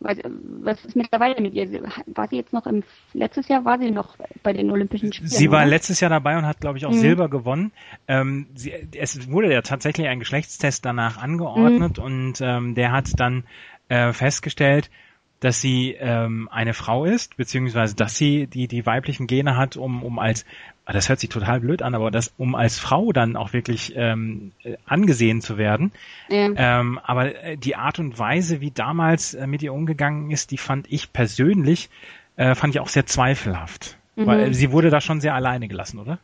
[0.00, 1.82] Was ist mittlerweile mit ihr?
[2.06, 2.84] War sie jetzt noch im
[3.14, 5.28] letztes Jahr war sie noch bei den Olympischen Spielen?
[5.28, 5.70] Sie war oder?
[5.70, 7.00] letztes Jahr dabei und hat, glaube ich, auch mhm.
[7.00, 7.72] Silber gewonnen.
[8.06, 12.04] Ähm, sie, es wurde ja tatsächlich ein Geschlechtstest danach angeordnet mhm.
[12.04, 13.44] und ähm, der hat dann
[13.88, 14.88] äh, festgestellt,
[15.40, 20.02] dass sie ähm, eine Frau ist, beziehungsweise dass sie die, die weiblichen Gene hat, um,
[20.02, 20.44] um als,
[20.92, 24.52] das hört sich total blöd an, aber das, um als Frau dann auch wirklich ähm,
[24.86, 25.92] angesehen zu werden.
[26.28, 26.50] Ja.
[26.56, 30.58] Ähm, aber äh, die Art und Weise, wie damals äh, mit ihr umgegangen ist, die
[30.58, 31.90] fand ich persönlich,
[32.36, 33.98] äh, fand ich auch sehr zweifelhaft.
[34.16, 34.26] Mhm.
[34.26, 36.18] Weil sie wurde da schon sehr alleine gelassen, oder?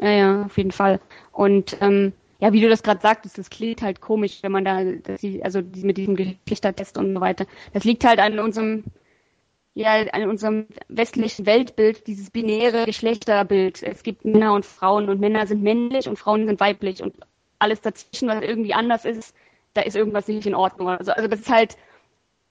[0.00, 1.00] Ja, ja, auf jeden Fall.
[1.32, 4.80] Und ähm, ja, wie du das gerade sagtest, das klingt halt komisch, wenn man da,
[5.16, 7.46] sie, also mit diesem Geschlechtertest und so weiter.
[7.72, 8.84] Das liegt halt an unserem,
[9.76, 13.82] ja, an unserem westlichen Weltbild, dieses binäre Geschlechterbild.
[13.82, 17.14] Es gibt Männer und Frauen und Männer sind männlich und Frauen sind weiblich und
[17.58, 19.34] alles dazwischen, was irgendwie anders ist,
[19.74, 20.88] da ist irgendwas nicht in Ordnung.
[20.88, 21.76] Also, also das ist halt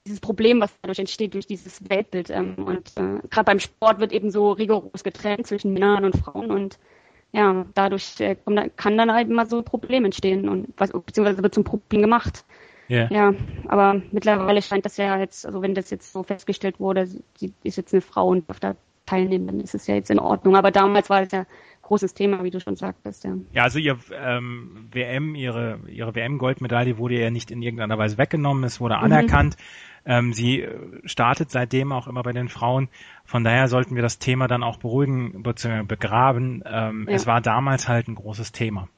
[0.06, 2.30] dieses Problem, was dadurch entsteht, durch dieses Weltbild.
[2.30, 6.52] Ähm, und äh, gerade beim Sport wird eben so rigoros getrennt zwischen Männern und Frauen
[6.52, 6.78] und
[7.32, 8.36] ja, dadurch äh,
[8.76, 12.44] kann dann halt immer so ein Problem entstehen und was, beziehungsweise wird zum Problem gemacht.
[12.88, 13.08] Yeah.
[13.12, 13.34] Ja,
[13.68, 17.76] aber mittlerweile scheint das ja jetzt, also wenn das jetzt so festgestellt wurde, sie ist
[17.76, 20.56] jetzt eine Frau und darf da teilnehmen, dann ist es ja jetzt in Ordnung.
[20.56, 21.46] Aber damals war das ja
[21.82, 23.36] großes Thema, wie du schon sagtest, ja.
[23.52, 28.64] Ja, also ihr ähm, WM, ihre ihre WM-Goldmedaille wurde ja nicht in irgendeiner Weise weggenommen,
[28.64, 29.04] es wurde mhm.
[29.04, 29.56] anerkannt.
[30.04, 32.88] Ähm, sie äh, startet seitdem auch immer bei den Frauen.
[33.24, 35.82] Von daher sollten wir das Thema dann auch beruhigen bzw.
[35.82, 36.62] begraben.
[36.64, 37.14] Ähm, ja.
[37.14, 38.88] Es war damals halt ein großes Thema.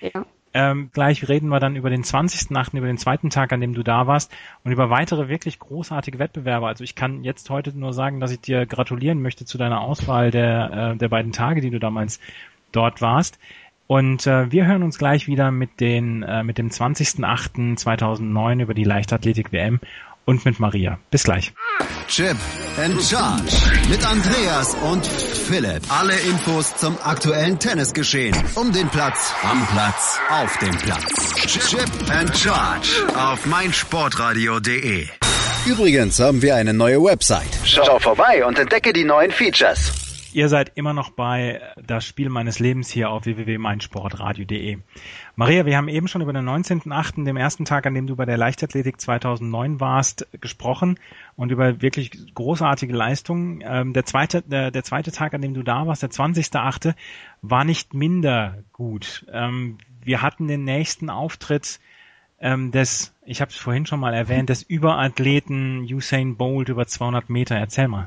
[0.00, 0.26] Ja.
[0.54, 3.82] Ähm, gleich reden wir dann über den 20.8., über den zweiten Tag, an dem du
[3.82, 4.32] da warst
[4.64, 6.66] und über weitere wirklich großartige Wettbewerbe.
[6.66, 10.30] Also ich kann jetzt heute nur sagen, dass ich dir gratulieren möchte zu deiner Auswahl
[10.30, 12.18] der, äh, der beiden Tage, die du damals
[12.72, 13.38] dort warst.
[13.86, 18.84] Und äh, wir hören uns gleich wieder mit, den, äh, mit dem 20.8.2009 über die
[18.84, 19.80] Leichtathletik WM
[20.28, 20.98] und mit Maria.
[21.10, 21.54] Bis gleich.
[22.06, 22.36] Chip
[22.76, 23.54] and Charge
[23.88, 25.82] mit Andreas und Philipp.
[25.88, 28.36] Alle Infos zum aktuellen Tennisgeschehen.
[28.54, 31.34] Um den Platz, am Platz, auf dem Platz.
[31.46, 35.06] Chip and Charge auf meinsportradio.de.
[35.66, 37.48] Übrigens haben wir eine neue Website.
[37.64, 40.07] Schau vorbei und entdecke die neuen Features.
[40.38, 44.78] Ihr seid immer noch bei das Spiel meines Lebens hier auf www.meinsportradio.de.
[45.34, 48.24] Maria, wir haben eben schon über den 19.8., dem ersten Tag, an dem du bei
[48.24, 51.00] der Leichtathletik 2009 warst, gesprochen
[51.34, 53.64] und über wirklich großartige Leistungen.
[53.66, 56.94] Ähm, der zweite, der, der zweite Tag, an dem du da warst, der 20.8.,
[57.42, 59.26] war nicht minder gut.
[59.32, 61.80] Ähm, wir hatten den nächsten Auftritt
[62.40, 67.28] ähm, des, ich habe es vorhin schon mal erwähnt, des Überathleten Usain Bolt über 200
[67.28, 67.56] Meter.
[67.56, 68.06] Erzähl mal.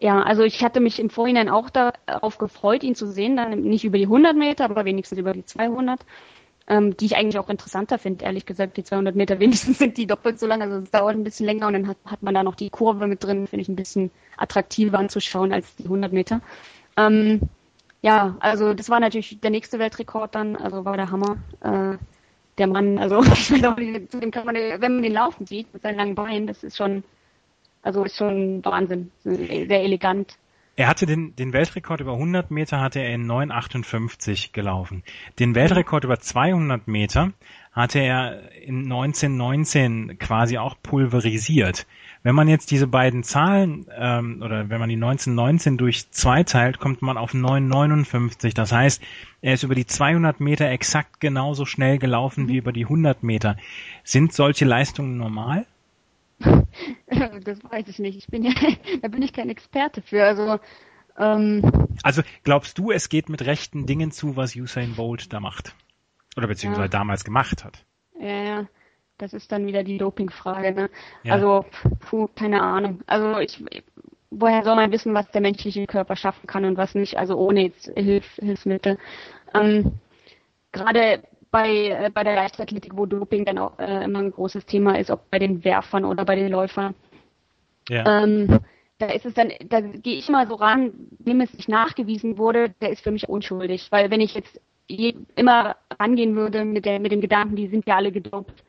[0.00, 3.84] Ja, also ich hatte mich im Vorhinein auch darauf gefreut, ihn zu sehen, dann nicht
[3.84, 6.00] über die 100 Meter, aber wenigstens über die 200,
[6.68, 8.76] ähm, die ich eigentlich auch interessanter finde, ehrlich gesagt.
[8.76, 11.66] Die 200 Meter wenigstens sind die doppelt so lang, also es dauert ein bisschen länger
[11.66, 14.10] und dann hat, hat man da noch die Kurve mit drin, finde ich ein bisschen
[14.36, 16.40] attraktiver anzuschauen als die 100 Meter.
[16.96, 17.40] Ähm,
[18.02, 21.38] ja, also das war natürlich der nächste Weltrekord dann, also war der Hammer.
[21.60, 21.98] Äh,
[22.58, 26.14] der Mann, also zu dem kann man, wenn man den laufen sieht mit seinen langen
[26.14, 27.04] Beinen, das ist schon
[27.82, 30.36] also ist schon Wahnsinn, sehr elegant.
[30.78, 35.02] Er hatte den, den Weltrekord über 100 Meter hatte er in 9,58 gelaufen.
[35.40, 37.32] Den Weltrekord über 200 Meter
[37.72, 41.84] hatte er in 1919 quasi auch pulverisiert.
[42.22, 46.78] Wenn man jetzt diese beiden Zahlen ähm, oder wenn man die 1919 durch zwei teilt,
[46.78, 48.54] kommt man auf 9,59.
[48.54, 49.02] Das heißt,
[49.40, 53.56] er ist über die 200 Meter exakt genauso schnell gelaufen wie über die 100 Meter.
[54.04, 55.66] Sind solche Leistungen normal?
[57.44, 58.16] das weiß ich nicht.
[58.16, 58.52] Ich bin ja,
[59.02, 60.24] da bin ich kein Experte für.
[60.24, 60.58] Also,
[61.16, 65.74] ähm, also glaubst du, es geht mit rechten Dingen zu, was Usain Bolt da macht?
[66.36, 66.88] Oder beziehungsweise ja.
[66.98, 67.84] damals gemacht hat?
[68.20, 68.68] Ja, ja.
[69.18, 70.90] Das ist dann wieder die Dopingfrage, ne?
[71.24, 71.34] Ja.
[71.34, 71.64] Also,
[71.98, 73.00] puh, keine Ahnung.
[73.08, 73.64] Also ich,
[74.30, 77.62] woher soll man wissen, was der menschliche Körper schaffen kann und was nicht, also ohne
[77.62, 78.98] jetzt Hilf, Hilfsmittel.
[79.54, 79.98] Ähm,
[80.70, 84.98] Gerade bei, äh, bei der Leichtathletik, wo Doping dann auch äh, immer ein großes Thema
[84.98, 86.94] ist, ob bei den Werfern oder bei den Läufern.
[87.88, 88.22] Ja.
[88.22, 88.60] Ähm,
[88.98, 92.70] da ist es dann, da gehe ich mal so ran, wem es nicht nachgewiesen wurde,
[92.80, 93.88] der ist für mich unschuldig.
[93.90, 97.86] Weil wenn ich jetzt je, immer rangehen würde mit, der, mit dem Gedanken, die sind
[97.86, 98.64] ja alle gedopt,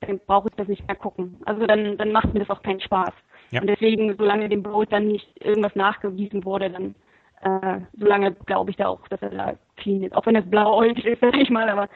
[0.00, 1.36] dann brauche ich das nicht mehr gucken.
[1.44, 3.12] Also dann, dann macht mir das auch keinen Spaß.
[3.50, 3.60] Ja.
[3.60, 6.94] Und deswegen, solange dem Boot dann nicht irgendwas nachgewiesen wurde, dann
[7.42, 10.14] äh, solange glaube ich da auch, dass er da clean ist.
[10.14, 11.88] Auch wenn das blauäugig ist, sag ich mal, aber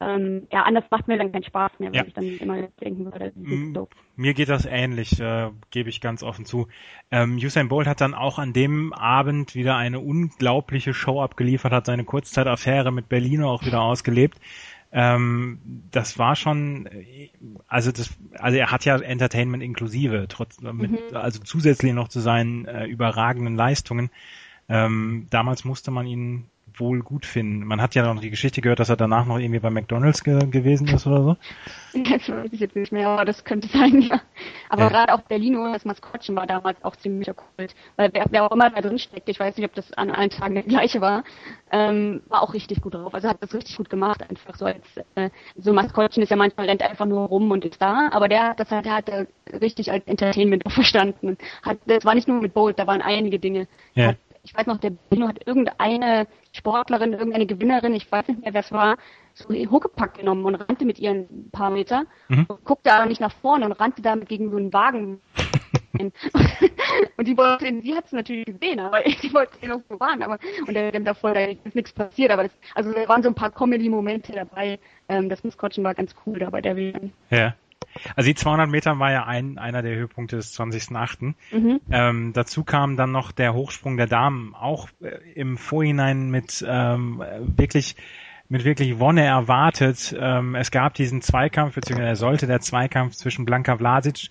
[0.00, 2.04] ähm, ja, anders macht mir dann keinen Spaß mehr, ja.
[2.06, 3.88] ich dann immer denken würde, das ist doof.
[4.16, 6.68] Mir geht das ähnlich, äh, gebe ich ganz offen zu.
[7.10, 11.86] Ähm, Usain Bolt hat dann auch an dem Abend wieder eine unglaubliche Show abgeliefert, hat
[11.86, 14.38] seine Kurzzeitaffäre mit Berlino auch wieder ausgelebt.
[14.92, 15.60] Ähm,
[15.90, 16.88] das war schon,
[17.68, 20.98] also das, also er hat ja Entertainment inklusive, trotz, mit, mhm.
[21.16, 24.10] also zusätzlich noch zu seinen äh, überragenden Leistungen.
[24.68, 27.64] Ähm, damals musste man ihn wohl gut finden.
[27.64, 30.38] Man hat ja noch die Geschichte gehört, dass er danach noch irgendwie bei McDonalds ge
[30.50, 31.36] gewesen ist oder so.
[31.92, 34.20] Das weiß ich jetzt nicht mehr, aber das könnte sein, ja.
[34.68, 34.88] Aber ja.
[34.88, 37.74] gerade auch Berlino, das Maskottchen war damals auch ziemlich Kult.
[37.96, 40.30] Weil wer, wer, auch immer da drin steckt, ich weiß nicht, ob das an allen
[40.30, 41.24] Tagen der gleiche war,
[41.72, 43.12] ähm, war auch richtig gut drauf.
[43.12, 44.84] Also hat das richtig gut gemacht, einfach so als
[45.16, 48.50] äh, so Maskottchen ist ja manchmal rennt einfach nur rum und ist da, aber der
[48.50, 49.10] hat das halt, der hat
[49.60, 51.36] richtig als Entertainment verstanden.
[51.62, 53.66] Hat, das war nicht nur mit Bolt, da waren einige Dinge.
[53.94, 54.08] Ja.
[54.08, 58.52] Hat, ich weiß noch, der Berlino hat irgendeine Sportlerin, irgendeine Gewinnerin, ich weiß nicht mehr,
[58.52, 58.96] wer es war,
[59.34, 62.46] so Huckepack genommen und rannte mit ihr ein paar Meter, mhm.
[62.64, 65.20] guckte aber nicht nach vorne und rannte damit gegen so einen Wagen.
[67.16, 70.38] und die wollte, sie hat es natürlich gesehen, aber die wollte sie noch bewahren, aber
[70.66, 73.34] und der, dem davor da ist nichts passiert, aber das, also da waren so ein
[73.34, 74.78] paar Comedy-Momente dabei.
[75.08, 77.12] Ähm, das Maskottchen war ganz cool da bei der WM.
[77.30, 77.54] Ja.
[78.16, 81.34] Also die 200 Meter war ja ein, einer der Höhepunkte des 20.8.
[81.52, 81.80] Mhm.
[81.90, 87.22] Ähm, dazu kam dann noch der Hochsprung der Damen, auch äh, im Vorhinein mit ähm,
[87.56, 87.96] wirklich
[88.48, 90.14] mit wirklich Wonne erwartet.
[90.18, 94.28] Ähm, es gab diesen Zweikampf, beziehungsweise sollte der Zweikampf zwischen Blanka Vlasic,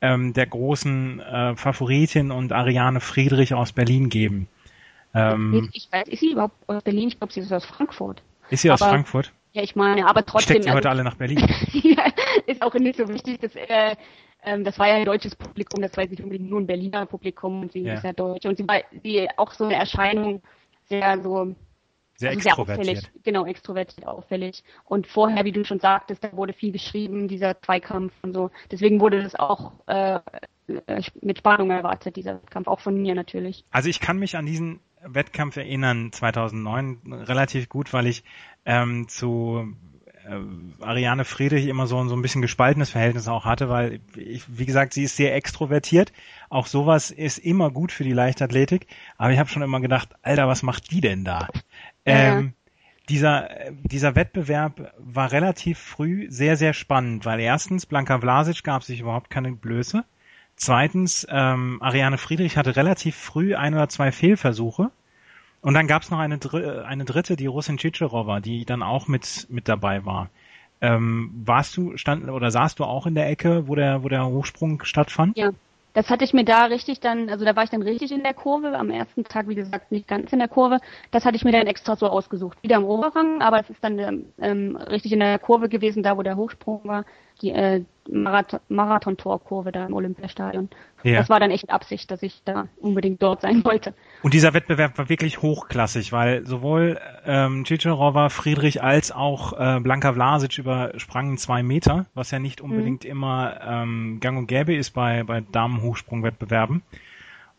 [0.00, 4.46] ähm, der großen äh, Favoritin, und Ariane Friedrich aus Berlin geben.
[5.14, 7.08] Ähm, ich weiß, ist sie überhaupt aus Berlin?
[7.08, 8.22] Ich glaube, sie ist aus Frankfurt.
[8.50, 9.32] Ist sie aus Frankfurt?
[9.52, 10.56] Ja, ich meine, aber trotzdem.
[10.56, 11.38] Steckt ihr heute also, alle nach Berlin?
[12.52, 13.40] ist auch nicht so wichtig.
[13.40, 13.96] Dass, äh,
[14.42, 17.06] ähm, das war ja ein deutsches Publikum, das war jetzt nicht unbedingt nur ein Berliner
[17.06, 17.94] Publikum und sie ja.
[17.94, 18.46] ist ja deutsch.
[18.46, 20.42] Und sie war sie auch so eine Erscheinung,
[20.84, 21.54] sehr so
[22.16, 22.86] sehr also extrovertiert.
[22.86, 24.64] Sehr auffällig, genau, extrovertiert, auffällig.
[24.84, 28.50] Und vorher, wie du schon sagtest, da wurde viel geschrieben, dieser Zweikampf und so.
[28.70, 30.20] Deswegen wurde das auch äh,
[30.66, 33.64] äh mit Spannung erwartet, dieser Kampf, auch von mir natürlich.
[33.70, 38.24] Also ich kann mich an diesen Wettkampf erinnern, 2009, relativ gut, weil ich
[38.64, 39.72] ähm, zu
[40.28, 44.66] äh, Ariane Friedrich immer so, so ein bisschen gespaltenes Verhältnis auch hatte, weil ich, wie
[44.66, 46.12] gesagt, sie ist sehr extrovertiert.
[46.48, 48.86] Auch sowas ist immer gut für die Leichtathletik.
[49.16, 51.48] Aber ich habe schon immer gedacht, Alter, was macht die denn da?
[52.06, 52.38] Ja.
[52.38, 52.52] Ähm,
[53.08, 53.48] dieser,
[53.84, 59.30] dieser Wettbewerb war relativ früh sehr, sehr spannend, weil erstens, Blanka Vlasic gab sich überhaupt
[59.30, 60.04] keine Blöße.
[60.56, 64.90] Zweitens, ähm, Ariane Friedrich hatte relativ früh ein oder zwei Fehlversuche.
[65.66, 66.38] Und dann gab es noch eine,
[66.86, 70.30] eine dritte, die Russin Chicherova, die dann auch mit, mit dabei war.
[70.80, 74.24] Ähm, warst du, stand oder saßt du auch in der Ecke, wo der, wo der
[74.26, 75.36] Hochsprung stattfand?
[75.36, 75.50] Ja,
[75.92, 78.34] das hatte ich mir da richtig dann, also da war ich dann richtig in der
[78.34, 80.78] Kurve, am ersten Tag, wie gesagt, nicht ganz in der Kurve.
[81.10, 82.62] Das hatte ich mir dann extra so ausgesucht.
[82.62, 86.22] Wieder im Oberrang, aber es ist dann ähm, richtig in der Kurve gewesen, da wo
[86.22, 87.04] der Hochsprung war
[87.42, 90.68] die äh, Marathon, Marathon-Torkurve da im Olympiastadion.
[91.02, 91.18] Ja.
[91.18, 93.94] Das war dann echt Absicht, dass ich da unbedingt dort sein wollte.
[94.22, 100.12] Und dieser Wettbewerb war wirklich hochklassig, weil sowohl ähm, Cicerova, Friedrich als auch äh, Blanka
[100.12, 103.10] Vlasic übersprangen zwei Meter, was ja nicht unbedingt mhm.
[103.10, 106.82] immer ähm, gang und gäbe ist bei, bei Damenhochsprungwettbewerben.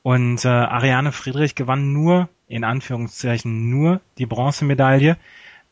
[0.04, 5.18] Und äh, Ariane Friedrich gewann nur, in Anführungszeichen, nur die Bronzemedaille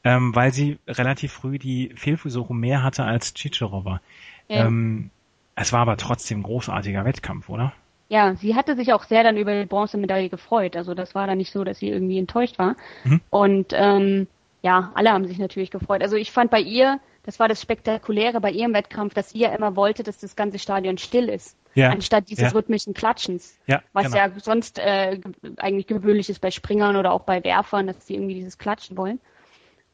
[0.05, 3.99] ähm, weil sie relativ früh die Fehlversuche mehr hatte als Chicherova.
[4.47, 4.67] Ja.
[4.67, 5.09] Ähm,
[5.55, 7.73] es war aber trotzdem ein großartiger Wettkampf, oder?
[8.07, 10.75] Ja, sie hatte sich auch sehr dann über die Bronzemedaille gefreut.
[10.75, 12.75] Also das war dann nicht so, dass sie irgendwie enttäuscht war.
[13.03, 13.21] Mhm.
[13.29, 14.27] Und ähm,
[14.61, 16.01] ja, alle haben sich natürlich gefreut.
[16.01, 19.53] Also ich fand bei ihr, das war das Spektakuläre bei ihrem Wettkampf, dass sie ja
[19.53, 21.57] immer wollte, dass das ganze Stadion still ist.
[21.73, 21.89] Ja.
[21.89, 22.57] Anstatt dieses ja.
[22.57, 23.57] rhythmischen Klatschens.
[23.67, 24.17] Ja, was genau.
[24.17, 25.19] ja sonst äh,
[25.57, 29.19] eigentlich gewöhnlich ist bei Springern oder auch bei Werfern, dass sie irgendwie dieses Klatschen wollen.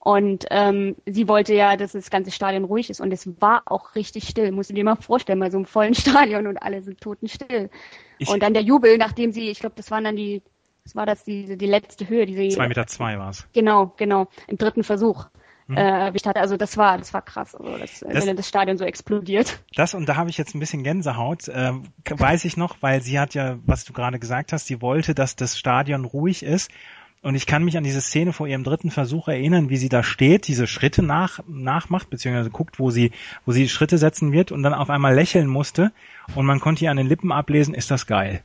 [0.04, 3.00] Und ähm, sie wollte ja, dass das ganze Stadion ruhig ist.
[3.02, 4.52] Und es war auch richtig still.
[4.52, 7.70] Musst du dir mal vorstellen, bei so einem vollen Stadion und alle sind totenstill.
[8.18, 10.42] Ich und dann der Jubel, nachdem sie, ich glaube, das waren dann die,
[10.84, 12.48] was war das, die, die letzte Höhe, diese.
[12.50, 13.48] Zwei Meter zwei war es.
[13.54, 14.28] Genau, genau.
[14.48, 15.28] Im dritten Versuch.
[15.68, 15.78] Hm.
[15.78, 16.40] Äh, erwischt hatte.
[16.40, 19.64] Also das war, das war krass, also das, das, wenn das Stadion so explodiert.
[19.76, 21.74] Das und da habe ich jetzt ein bisschen Gänsehaut, äh,
[22.10, 25.36] weiß ich noch, weil sie hat ja, was du gerade gesagt hast, sie wollte, dass
[25.36, 26.72] das Stadion ruhig ist
[27.22, 30.04] und ich kann mich an diese Szene vor ihrem dritten Versuch erinnern, wie sie da
[30.04, 33.12] steht, diese Schritte nach, nachmacht, beziehungsweise guckt, wo sie,
[33.46, 35.92] wo sie Schritte setzen wird und dann auf einmal lächeln musste
[36.36, 38.44] und man konnte ihr an den Lippen ablesen, ist das geil.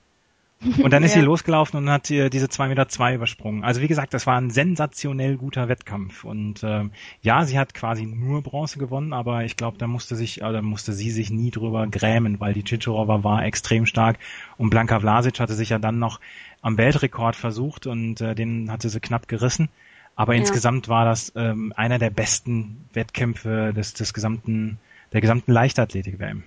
[0.63, 1.21] Und dann ist ja.
[1.21, 3.63] sie losgelaufen und hat diese zwei Meter zwei übersprungen.
[3.63, 6.25] Also wie gesagt, das war ein sensationell guter Wettkampf.
[6.25, 10.43] Und ähm, ja, sie hat quasi nur Bronze gewonnen, aber ich glaube, da musste sich,
[10.43, 14.19] oder musste sie sich nie drüber grämen, weil die Chichorova war extrem stark
[14.57, 16.21] und Blanka Vlasic hatte sich ja dann noch
[16.63, 19.69] am Weltrekord versucht und äh, den hatte sie knapp gerissen.
[20.17, 20.41] Aber ja.
[20.41, 24.79] insgesamt war das ähm, einer der besten Wettkämpfe des, des gesamten,
[25.13, 26.45] der gesamten Leichtathletik-WM.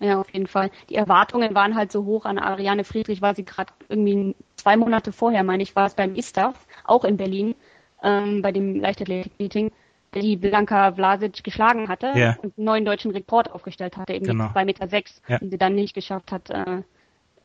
[0.00, 0.70] Ja, auf jeden Fall.
[0.88, 5.12] Die Erwartungen waren halt so hoch an Ariane Friedrich, war sie gerade irgendwie zwei Monate
[5.12, 7.54] vorher, meine ich, war es beim ISTAF, auch in Berlin,
[8.02, 9.70] ähm, bei dem Leichtathletik-Meeting,
[10.14, 12.36] die Blanka Vlasic geschlagen hatte ja.
[12.42, 14.46] und einen neuen deutschen Rekord aufgestellt hatte, eben genau.
[14.46, 15.38] 2,6 Meter, sechs, ja.
[15.38, 16.82] den sie dann nicht geschafft hat, äh,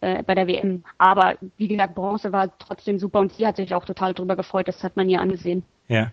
[0.02, 0.84] äh, bei der WM.
[0.98, 4.68] Aber wie gesagt, Bronze war trotzdem super und sie hat sich auch total drüber gefreut.
[4.68, 5.64] Das hat man ihr angesehen.
[5.88, 6.12] Ja.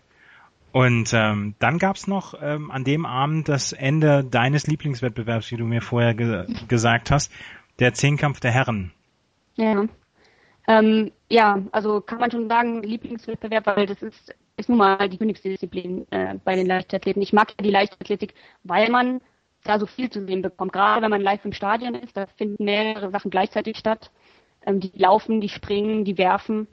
[0.73, 5.65] Und ähm, dann gab's noch ähm, an dem Abend das Ende deines Lieblingswettbewerbs, wie du
[5.65, 7.31] mir vorher ge gesagt hast,
[7.79, 8.93] der Zehnkampf der Herren.
[9.57, 9.85] Ja.
[10.67, 15.19] Ähm, ja, also kann man schon sagen, Lieblingswettbewerb, weil das ist, ist nun mal die
[15.19, 17.21] Königsdisziplin äh, bei den Leichtathleten.
[17.21, 19.21] Ich mag ja die Leichtathletik, weil man
[19.65, 20.73] da so viel zu sehen bekommt.
[20.73, 24.11] Gerade wenn man live im Stadion ist, da finden mehrere Sachen gleichzeitig statt.
[24.65, 26.67] Ähm, die laufen, die springen, die werfen.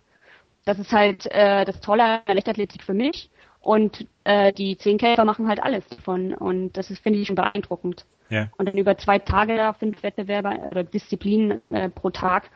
[0.65, 3.29] Das ist halt äh, das Tolle an der Leichtathletik für mich.
[3.61, 6.33] Und äh, die Zehnkämpfer machen halt alles davon.
[6.33, 8.05] Und das ist, finde ich, schon beeindruckend.
[8.29, 8.49] Ja.
[8.57, 12.49] Und dann über zwei Tage da fünf Wettbewerbe oder Disziplinen äh, pro Tag.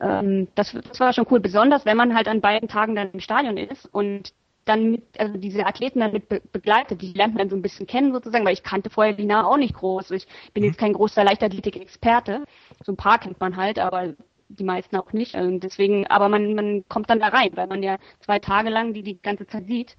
[0.00, 1.40] Ähm, das, das war schon cool.
[1.40, 4.32] Besonders wenn man halt an beiden Tagen dann im Stadion ist und
[4.64, 7.62] dann mit, also diese Athleten dann mit be begleitet, die lernt man dann so ein
[7.62, 10.10] bisschen kennen sozusagen, weil ich kannte vorher die Nahe auch nicht groß.
[10.12, 10.68] Ich bin mhm.
[10.68, 12.44] jetzt kein großer Leichtathletik-Experte.
[12.84, 14.14] So ein paar kennt man halt, aber
[14.48, 15.34] die meisten auch nicht.
[15.34, 18.70] Und also deswegen, aber man, man kommt dann da rein, weil man ja zwei Tage
[18.70, 19.96] lang die die ganze Zeit sieht.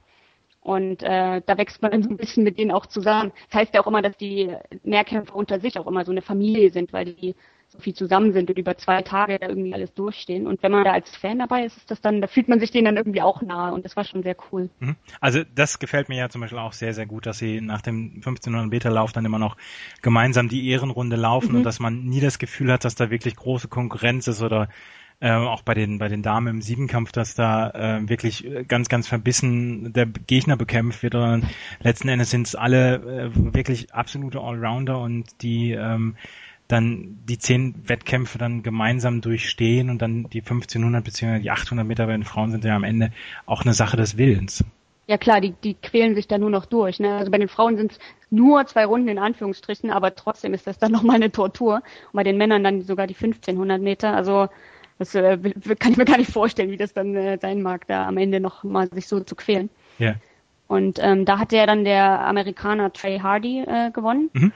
[0.61, 3.31] Und äh, da wächst man so ein bisschen mit denen auch zusammen.
[3.49, 6.71] Das heißt ja auch immer, dass die Mehrkämpfer unter sich auch immer so eine Familie
[6.71, 7.35] sind, weil die
[7.71, 10.45] so viel zusammen sind und über zwei Tage da irgendwie alles durchstehen.
[10.45, 12.71] Und wenn man da als Fan dabei ist, ist das dann, da fühlt man sich
[12.71, 14.69] denen dann irgendwie auch nahe und das war schon sehr cool.
[14.79, 14.97] Mhm.
[15.21, 18.15] Also das gefällt mir ja zum Beispiel auch sehr, sehr gut, dass sie nach dem
[18.17, 19.55] 1500 Meter Lauf dann immer noch
[20.01, 21.57] gemeinsam die Ehrenrunde laufen mhm.
[21.59, 24.67] und dass man nie das Gefühl hat, dass da wirklich große Konkurrenz ist oder
[25.21, 29.07] äh, auch bei den bei den Damen im Siebenkampf, dass da äh, wirklich ganz ganz
[29.07, 31.15] verbissen der Gegner bekämpft wird.
[31.15, 31.45] Und
[31.81, 36.15] letzten Endes sind es alle äh, wirklich absolute Allrounder und die ähm,
[36.67, 41.39] dann die zehn Wettkämpfe dann gemeinsam durchstehen und dann die 1500 bzw.
[41.39, 43.11] die 800 Meter bei den Frauen sind ja am Ende
[43.45, 44.63] auch eine Sache des Willens.
[45.07, 46.99] Ja klar, die, die quälen sich da nur noch durch.
[46.99, 47.13] Ne?
[47.17, 50.77] Also bei den Frauen sind es nur zwei Runden in Anführungsstrichen, aber trotzdem ist das
[50.77, 51.75] dann nochmal eine Tortur.
[51.75, 54.15] Und bei den Männern dann sogar die 1500 Meter.
[54.15, 54.47] Also
[55.01, 55.37] das äh,
[55.79, 58.39] kann ich mir gar nicht vorstellen, wie das dann äh, sein mag, da am Ende
[58.39, 59.71] noch mal sich so zu quälen.
[59.97, 60.13] Ja.
[60.67, 64.29] Und ähm, da hat ja dann der Amerikaner Trey Hardy äh, gewonnen.
[64.33, 64.51] Mhm.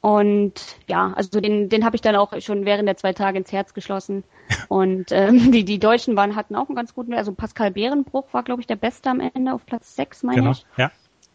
[0.00, 0.54] Und
[0.88, 3.74] ja, also den, den habe ich dann auch schon während der zwei Tage ins Herz
[3.74, 4.24] geschlossen.
[4.68, 8.42] Und ähm, die, die Deutschen waren, hatten auch einen ganz guten, also Pascal Bärenbruch war,
[8.42, 10.52] glaube ich, der Beste am Ende auf Platz 6, meine genau.
[10.52, 10.64] ich.
[10.78, 10.90] Ja.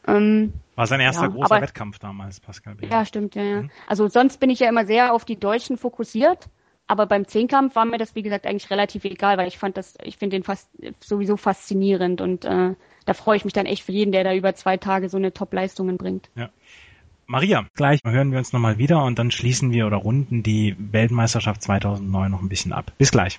[0.07, 2.97] Ähm, war sein erster ja, großer aber, Wettkampf damals, Pascal Bärenbruch.
[2.97, 3.61] Ja, stimmt, ja, ja.
[3.61, 3.71] Mhm.
[3.85, 6.49] Also sonst bin ich ja immer sehr auf die Deutschen fokussiert.
[6.87, 9.97] Aber beim Zehnkampf war mir das, wie gesagt, eigentlich relativ egal, weil ich fand das,
[10.03, 10.69] ich finde den fast
[11.01, 14.55] sowieso faszinierend und äh, da freue ich mich dann echt für jeden, der da über
[14.55, 16.29] zwei Tage so eine Top-Leistungen bringt.
[16.35, 16.49] Ja.
[17.25, 21.61] Maria, gleich hören wir uns nochmal wieder und dann schließen wir oder runden die Weltmeisterschaft
[21.61, 22.93] 2009 noch ein bisschen ab.
[22.97, 23.37] Bis gleich.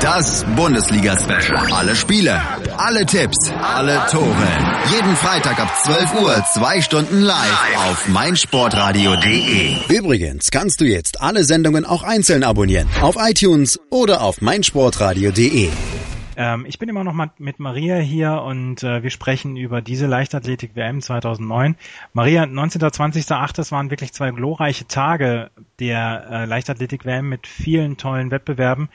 [0.00, 1.72] Das Bundesliga-Special.
[1.72, 2.40] Alle Spiele,
[2.76, 4.48] alle Tipps, alle Tore.
[4.92, 9.76] Jeden Freitag ab 12 Uhr, zwei Stunden live auf meinsportradio.de.
[9.88, 12.88] Übrigens kannst du jetzt alle Sendungen auch einzeln abonnieren.
[13.00, 15.70] Auf iTunes oder auf meinsportradio.de.
[16.36, 20.06] Ähm, ich bin immer noch mal mit Maria hier und äh, wir sprechen über diese
[20.06, 21.76] Leichtathletik-WM 2009.
[22.12, 23.54] Maria, 19.20.8.
[23.54, 28.88] das waren wirklich zwei glorreiche Tage der äh, Leichtathletik-WM mit vielen tollen Wettbewerben.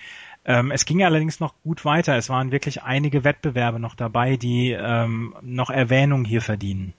[0.45, 2.15] Ähm, es ging allerdings noch gut weiter.
[2.17, 6.93] Es waren wirklich einige Wettbewerbe noch dabei, die ähm, noch Erwähnung hier verdienen.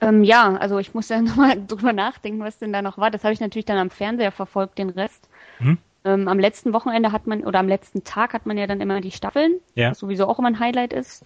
[0.00, 3.10] Ähm, ja, also ich muss ja nochmal drüber nachdenken, was denn da noch war.
[3.10, 5.28] Das habe ich natürlich dann am Fernseher verfolgt, den Rest.
[5.60, 5.78] Mhm.
[6.04, 9.00] Ähm, am letzten Wochenende hat man, oder am letzten Tag hat man ja dann immer
[9.00, 9.90] die Staffeln, ja.
[9.90, 11.24] was sowieso auch immer ein Highlight ist.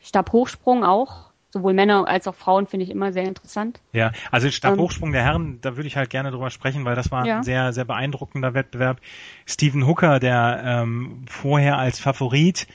[0.00, 1.30] Stabhochsprung auch.
[1.50, 3.80] Sowohl Männer als auch Frauen finde ich immer sehr interessant.
[3.92, 7.12] Ja, also Stabhochsprung ähm, der Herren, da würde ich halt gerne drüber sprechen, weil das
[7.12, 7.36] war ja.
[7.36, 9.00] ein sehr, sehr beeindruckender Wettbewerb.
[9.46, 12.66] Steven Hooker, der ähm, vorher als Favorit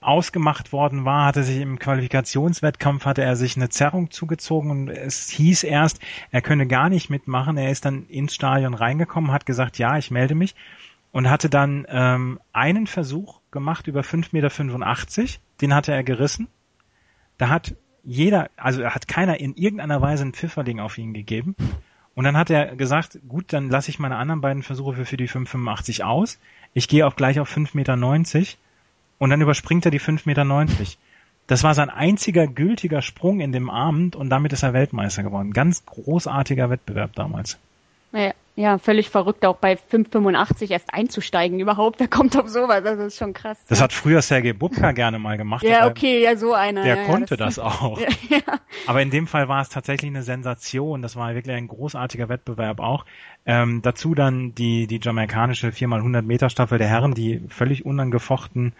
[0.00, 5.28] ausgemacht worden war, hatte sich im Qualifikationswettkampf hatte er sich eine Zerrung zugezogen und es
[5.28, 7.58] hieß erst, er könne gar nicht mitmachen.
[7.58, 10.54] Er ist dann ins Stadion reingekommen, hat gesagt, ja, ich melde mich
[11.12, 14.32] und hatte dann ähm, einen Versuch gemacht über 5,85
[15.22, 16.48] Meter, den hatte er gerissen.
[17.36, 21.54] Da hat jeder, also hat keiner in irgendeiner Weise ein Pfifferling auf ihn gegeben.
[22.14, 25.16] Und dann hat er gesagt, gut, dann lasse ich meine anderen beiden Versuche für, für
[25.16, 26.38] die 5,85 aus.
[26.72, 27.96] Ich gehe auch gleich auf 5,90 Meter
[29.20, 30.44] und dann überspringt er die 5,90 Meter.
[31.46, 35.52] Das war sein einziger gültiger Sprung in dem Abend und damit ist er Weltmeister geworden.
[35.52, 37.58] Ganz großartiger Wettbewerb damals.
[38.12, 42.00] Ja, ja völlig verrückt, auch bei 5,85 erst einzusteigen überhaupt.
[42.00, 42.82] Wer kommt auf sowas?
[42.82, 43.58] Das ist schon krass.
[43.68, 43.84] Das ja.
[43.84, 45.64] hat früher Sergei Bubka gerne mal gemacht.
[45.64, 46.82] Ja, okay, ja, so einer.
[46.82, 48.00] Der ja, konnte das, das, auch.
[48.86, 51.02] Aber in dem Fall war es tatsächlich eine Sensation.
[51.02, 53.04] Das war wirklich ein großartiger Wettbewerb auch.
[53.44, 58.72] Ähm, dazu dann die, die jamaikanische 4x100 Meter Staffel der Herren, die völlig unangefochten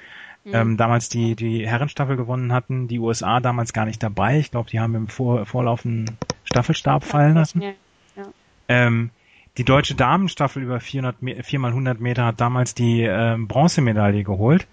[0.45, 0.55] mhm.
[0.55, 4.39] ähm, damals die, die Herrenstaffel gewonnen hatten, die USA damals gar nicht dabei.
[4.39, 7.63] Ich glaube, die haben im vor, vorlaufenden Staffelstab fallen lassen.
[7.63, 7.73] Ja,
[8.17, 8.25] ja.
[8.69, 9.11] Ähm,
[9.57, 14.67] Die deutsche Damenstaffel über 400, 4 mal 100 Meter hat damals die äh, Bronzemedaille geholt,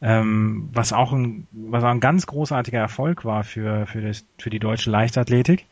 [0.00, 4.50] ähm, was auch ein, was auch ein ganz großartiger Erfolg war für, für, das, für
[4.50, 5.66] die deutsche Leichtathletik.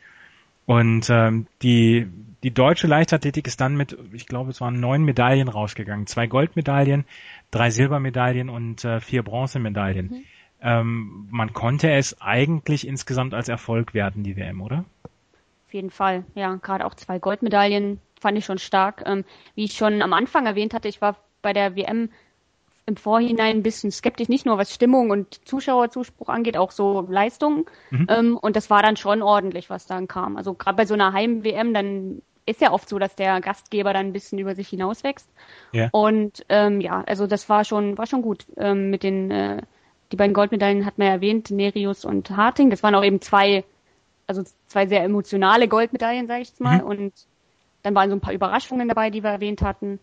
[0.67, 2.07] Und ähm, die,
[2.43, 6.07] die deutsche Leichtathletik ist dann mit, ich glaube, es waren neun Medaillen rausgegangen.
[6.07, 7.05] Zwei Goldmedaillen,
[7.51, 10.07] drei Silbermedaillen und äh, vier Bronzemedaillen.
[10.07, 10.25] Mhm.
[10.63, 14.85] Ähm, man konnte es eigentlich insgesamt als Erfolg werten, die WM, oder?
[15.67, 16.57] Auf jeden Fall, ja.
[16.57, 19.05] Gerade auch zwei Goldmedaillen fand ich schon stark.
[19.07, 19.25] Ähm,
[19.55, 22.11] wie ich schon am Anfang erwähnt hatte, ich war bei der WM
[22.87, 27.67] im Vorhinein ein bisschen skeptisch, nicht nur was Stimmung und Zuschauerzuspruch angeht, auch so Leistungen.
[27.91, 28.07] Mhm.
[28.09, 30.37] Ähm, und das war dann schon ordentlich, was dann kam.
[30.37, 34.07] Also gerade bei so einer Heim-WM, dann ist ja oft so, dass der Gastgeber dann
[34.07, 35.29] ein bisschen über sich hinauswächst.
[35.73, 35.89] Ja.
[35.93, 38.47] Und ähm, ja, also das war schon, war schon gut.
[38.57, 39.63] Ähm, mit den, äh,
[40.13, 42.71] die beiden Goldmedaillen hat man ja erwähnt, Nerius und Harting.
[42.71, 43.65] Das waren auch eben zwei,
[44.27, 46.79] also zwei sehr emotionale Goldmedaillen, sage ich jetzt mal.
[46.79, 46.87] Mhm.
[46.87, 47.13] Und
[47.83, 49.99] dann waren so ein paar Überraschungen dabei, die wir erwähnt hatten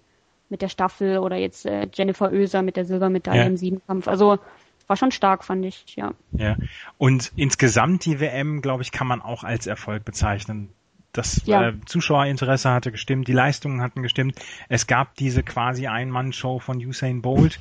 [0.49, 3.47] mit der Staffel oder jetzt äh, Jennifer Oeser mit der Silbermedaille ja.
[3.47, 4.07] im Siebenkampf.
[4.07, 4.39] Also
[4.87, 6.13] war schon stark, fand ich, ja.
[6.31, 6.55] Ja.
[6.97, 10.69] Und insgesamt die WM, glaube ich, kann man auch als Erfolg bezeichnen.
[11.13, 11.69] Das ja.
[11.69, 14.39] äh, Zuschauerinteresse hatte gestimmt, die Leistungen hatten gestimmt.
[14.69, 17.59] Es gab diese quasi Ein-Mann-Show von Usain Bolt.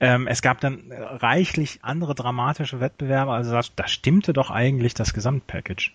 [0.00, 3.32] Ähm, es gab dann reichlich andere dramatische Wettbewerbe.
[3.32, 5.92] Also da, da stimmte doch eigentlich das Gesamtpackage.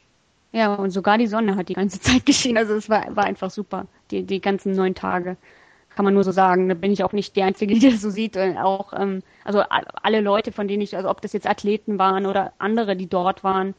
[0.51, 2.57] Ja, und sogar die Sonne hat die ganze Zeit geschienen.
[2.57, 5.37] Also es war, war einfach super, die, die ganzen neun Tage
[5.95, 6.69] kann man nur so sagen.
[6.69, 8.37] Da bin ich auch nicht die Einzige, die das so sieht.
[8.37, 12.53] Auch, ähm, also alle Leute, von denen ich, also ob das jetzt Athleten waren oder
[12.57, 13.73] andere, die dort waren,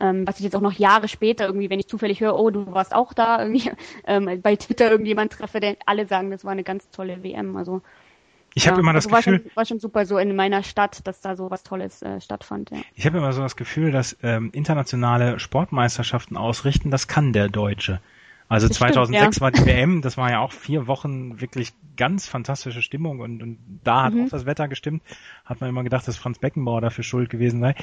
[0.00, 2.72] ähm, was ich jetzt auch noch Jahre später irgendwie, wenn ich zufällig höre, oh, du
[2.72, 3.70] warst auch da, irgendwie
[4.06, 7.56] ähm, bei Twitter irgendjemand treffe, der alle sagen, das war eine ganz tolle WM.
[7.56, 7.82] Also
[8.54, 10.62] ich habe ja, immer das also Gefühl, war schon, war schon super so in meiner
[10.62, 12.70] Stadt, dass da so was Tolles äh, stattfand.
[12.70, 12.78] Ja.
[12.94, 18.00] Ich habe immer so das Gefühl, dass ähm, internationale Sportmeisterschaften ausrichten, das kann der Deutsche.
[18.50, 19.40] Also das 2006 stimmt, ja.
[19.40, 23.58] war die WM, das war ja auch vier Wochen wirklich ganz fantastische Stimmung und, und
[23.84, 24.24] da hat mhm.
[24.24, 25.04] auch das Wetter gestimmt.
[25.44, 27.76] Hat man immer gedacht, dass Franz Beckenbauer dafür schuld gewesen sei.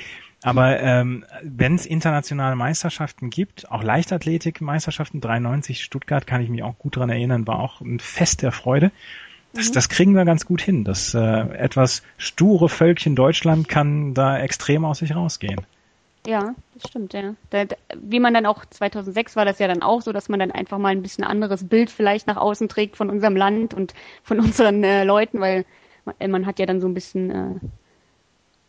[0.44, 6.78] Aber ähm, wenn es internationale Meisterschaften gibt, auch Leichtathletik-Meisterschaften, 93 Stuttgart, kann ich mich auch
[6.78, 8.92] gut dran erinnern, war auch ein Fest der Freude.
[9.54, 9.74] Das, mhm.
[9.74, 10.84] das kriegen wir ganz gut hin.
[10.84, 15.62] Das äh, etwas sture Völkchen Deutschland kann da extrem aus sich rausgehen.
[16.26, 17.36] Ja, das stimmt, ja.
[17.50, 20.40] Da, da, wie man dann auch 2006 war das ja dann auch so, dass man
[20.40, 23.94] dann einfach mal ein bisschen anderes Bild vielleicht nach außen trägt von unserem Land und
[24.24, 25.66] von unseren äh, Leuten, weil
[26.06, 27.56] man, äh, man, hat ja dann so ein bisschen, äh,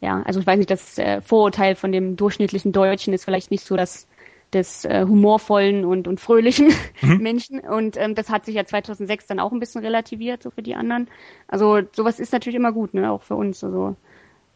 [0.00, 3.64] ja, also ich weiß nicht, das äh, Vorurteil von dem durchschnittlichen Deutschen ist vielleicht nicht
[3.64, 4.06] so das
[4.52, 6.72] des äh, humorvollen und, und fröhlichen
[7.02, 7.18] mhm.
[7.18, 7.60] Menschen.
[7.60, 10.74] Und ähm, das hat sich ja 2006 dann auch ein bisschen relativiert, so für die
[10.74, 11.08] anderen.
[11.48, 13.62] Also sowas ist natürlich immer gut, ne, auch für uns.
[13.62, 13.96] Also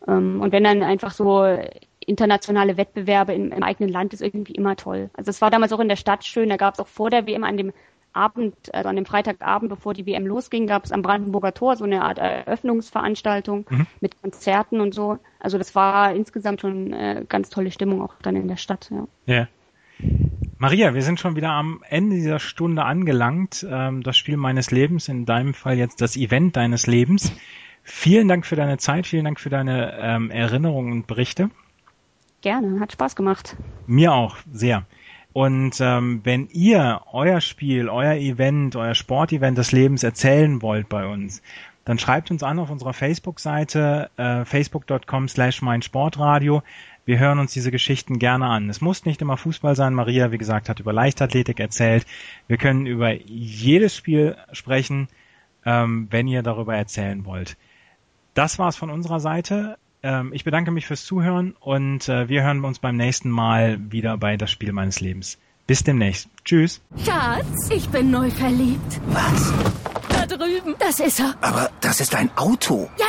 [0.08, 1.46] ähm, und wenn dann einfach so
[2.06, 5.10] internationale Wettbewerbe im, im, eigenen Land ist irgendwie immer toll.
[5.14, 7.26] Also es war damals auch in der Stadt schön, da gab es auch vor der
[7.26, 7.72] WM an dem
[8.14, 11.84] Abend, also an dem Freitagabend, bevor die WM losging, gab es am Brandenburger Tor so
[11.84, 13.86] eine Art Eröffnungsveranstaltung mhm.
[14.00, 15.18] mit Konzerten und so.
[15.40, 18.90] Also das war insgesamt schon äh, ganz tolle Stimmung auch dann in der Stadt.
[18.90, 19.06] Ja.
[19.34, 19.48] ja.
[20.58, 23.66] Maria, wir sind schon wieder am Ende dieser Stunde angelangt.
[23.68, 27.32] Ähm, das Spiel meines Lebens, in deinem Fall jetzt das Event deines Lebens.
[27.82, 31.50] Vielen Dank für deine Zeit, vielen Dank für deine ähm, Erinnerungen und Berichte.
[32.42, 33.56] Gerne, hat Spaß gemacht.
[33.86, 34.84] Mir auch, sehr.
[35.32, 41.06] Und ähm, wenn ihr euer Spiel, euer Event, euer Sportevent des Lebens erzählen wollt bei
[41.06, 41.40] uns,
[41.84, 46.62] dann schreibt uns an auf unserer Facebook-Seite äh, facebook.com slash meinsportradio.
[47.04, 48.68] Wir hören uns diese Geschichten gerne an.
[48.68, 49.94] Es muss nicht immer Fußball sein.
[49.94, 52.06] Maria, wie gesagt, hat über Leichtathletik erzählt.
[52.46, 55.08] Wir können über jedes Spiel sprechen,
[55.64, 57.56] ähm, wenn ihr darüber erzählen wollt.
[58.34, 59.76] Das war's von unserer Seite.
[60.02, 64.16] Ähm, ich bedanke mich fürs Zuhören und äh, wir hören uns beim nächsten Mal wieder
[64.18, 65.38] bei Das Spiel meines Lebens.
[65.66, 66.28] Bis demnächst.
[66.44, 66.80] Tschüss.
[67.04, 69.00] Schatz, ich bin neu verliebt.
[69.06, 69.52] Was?
[70.08, 70.74] Da drüben.
[70.78, 71.34] Das ist er.
[71.40, 72.90] Aber das ist ein Auto.
[72.98, 73.06] Ja,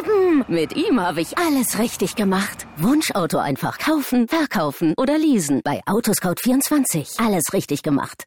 [0.00, 0.44] eben.
[0.48, 2.66] Mit ihm habe ich alles richtig gemacht.
[2.76, 5.60] Wunschauto einfach kaufen, verkaufen oder leasen.
[5.62, 7.24] Bei Autoscout24.
[7.24, 8.20] Alles richtig gemacht.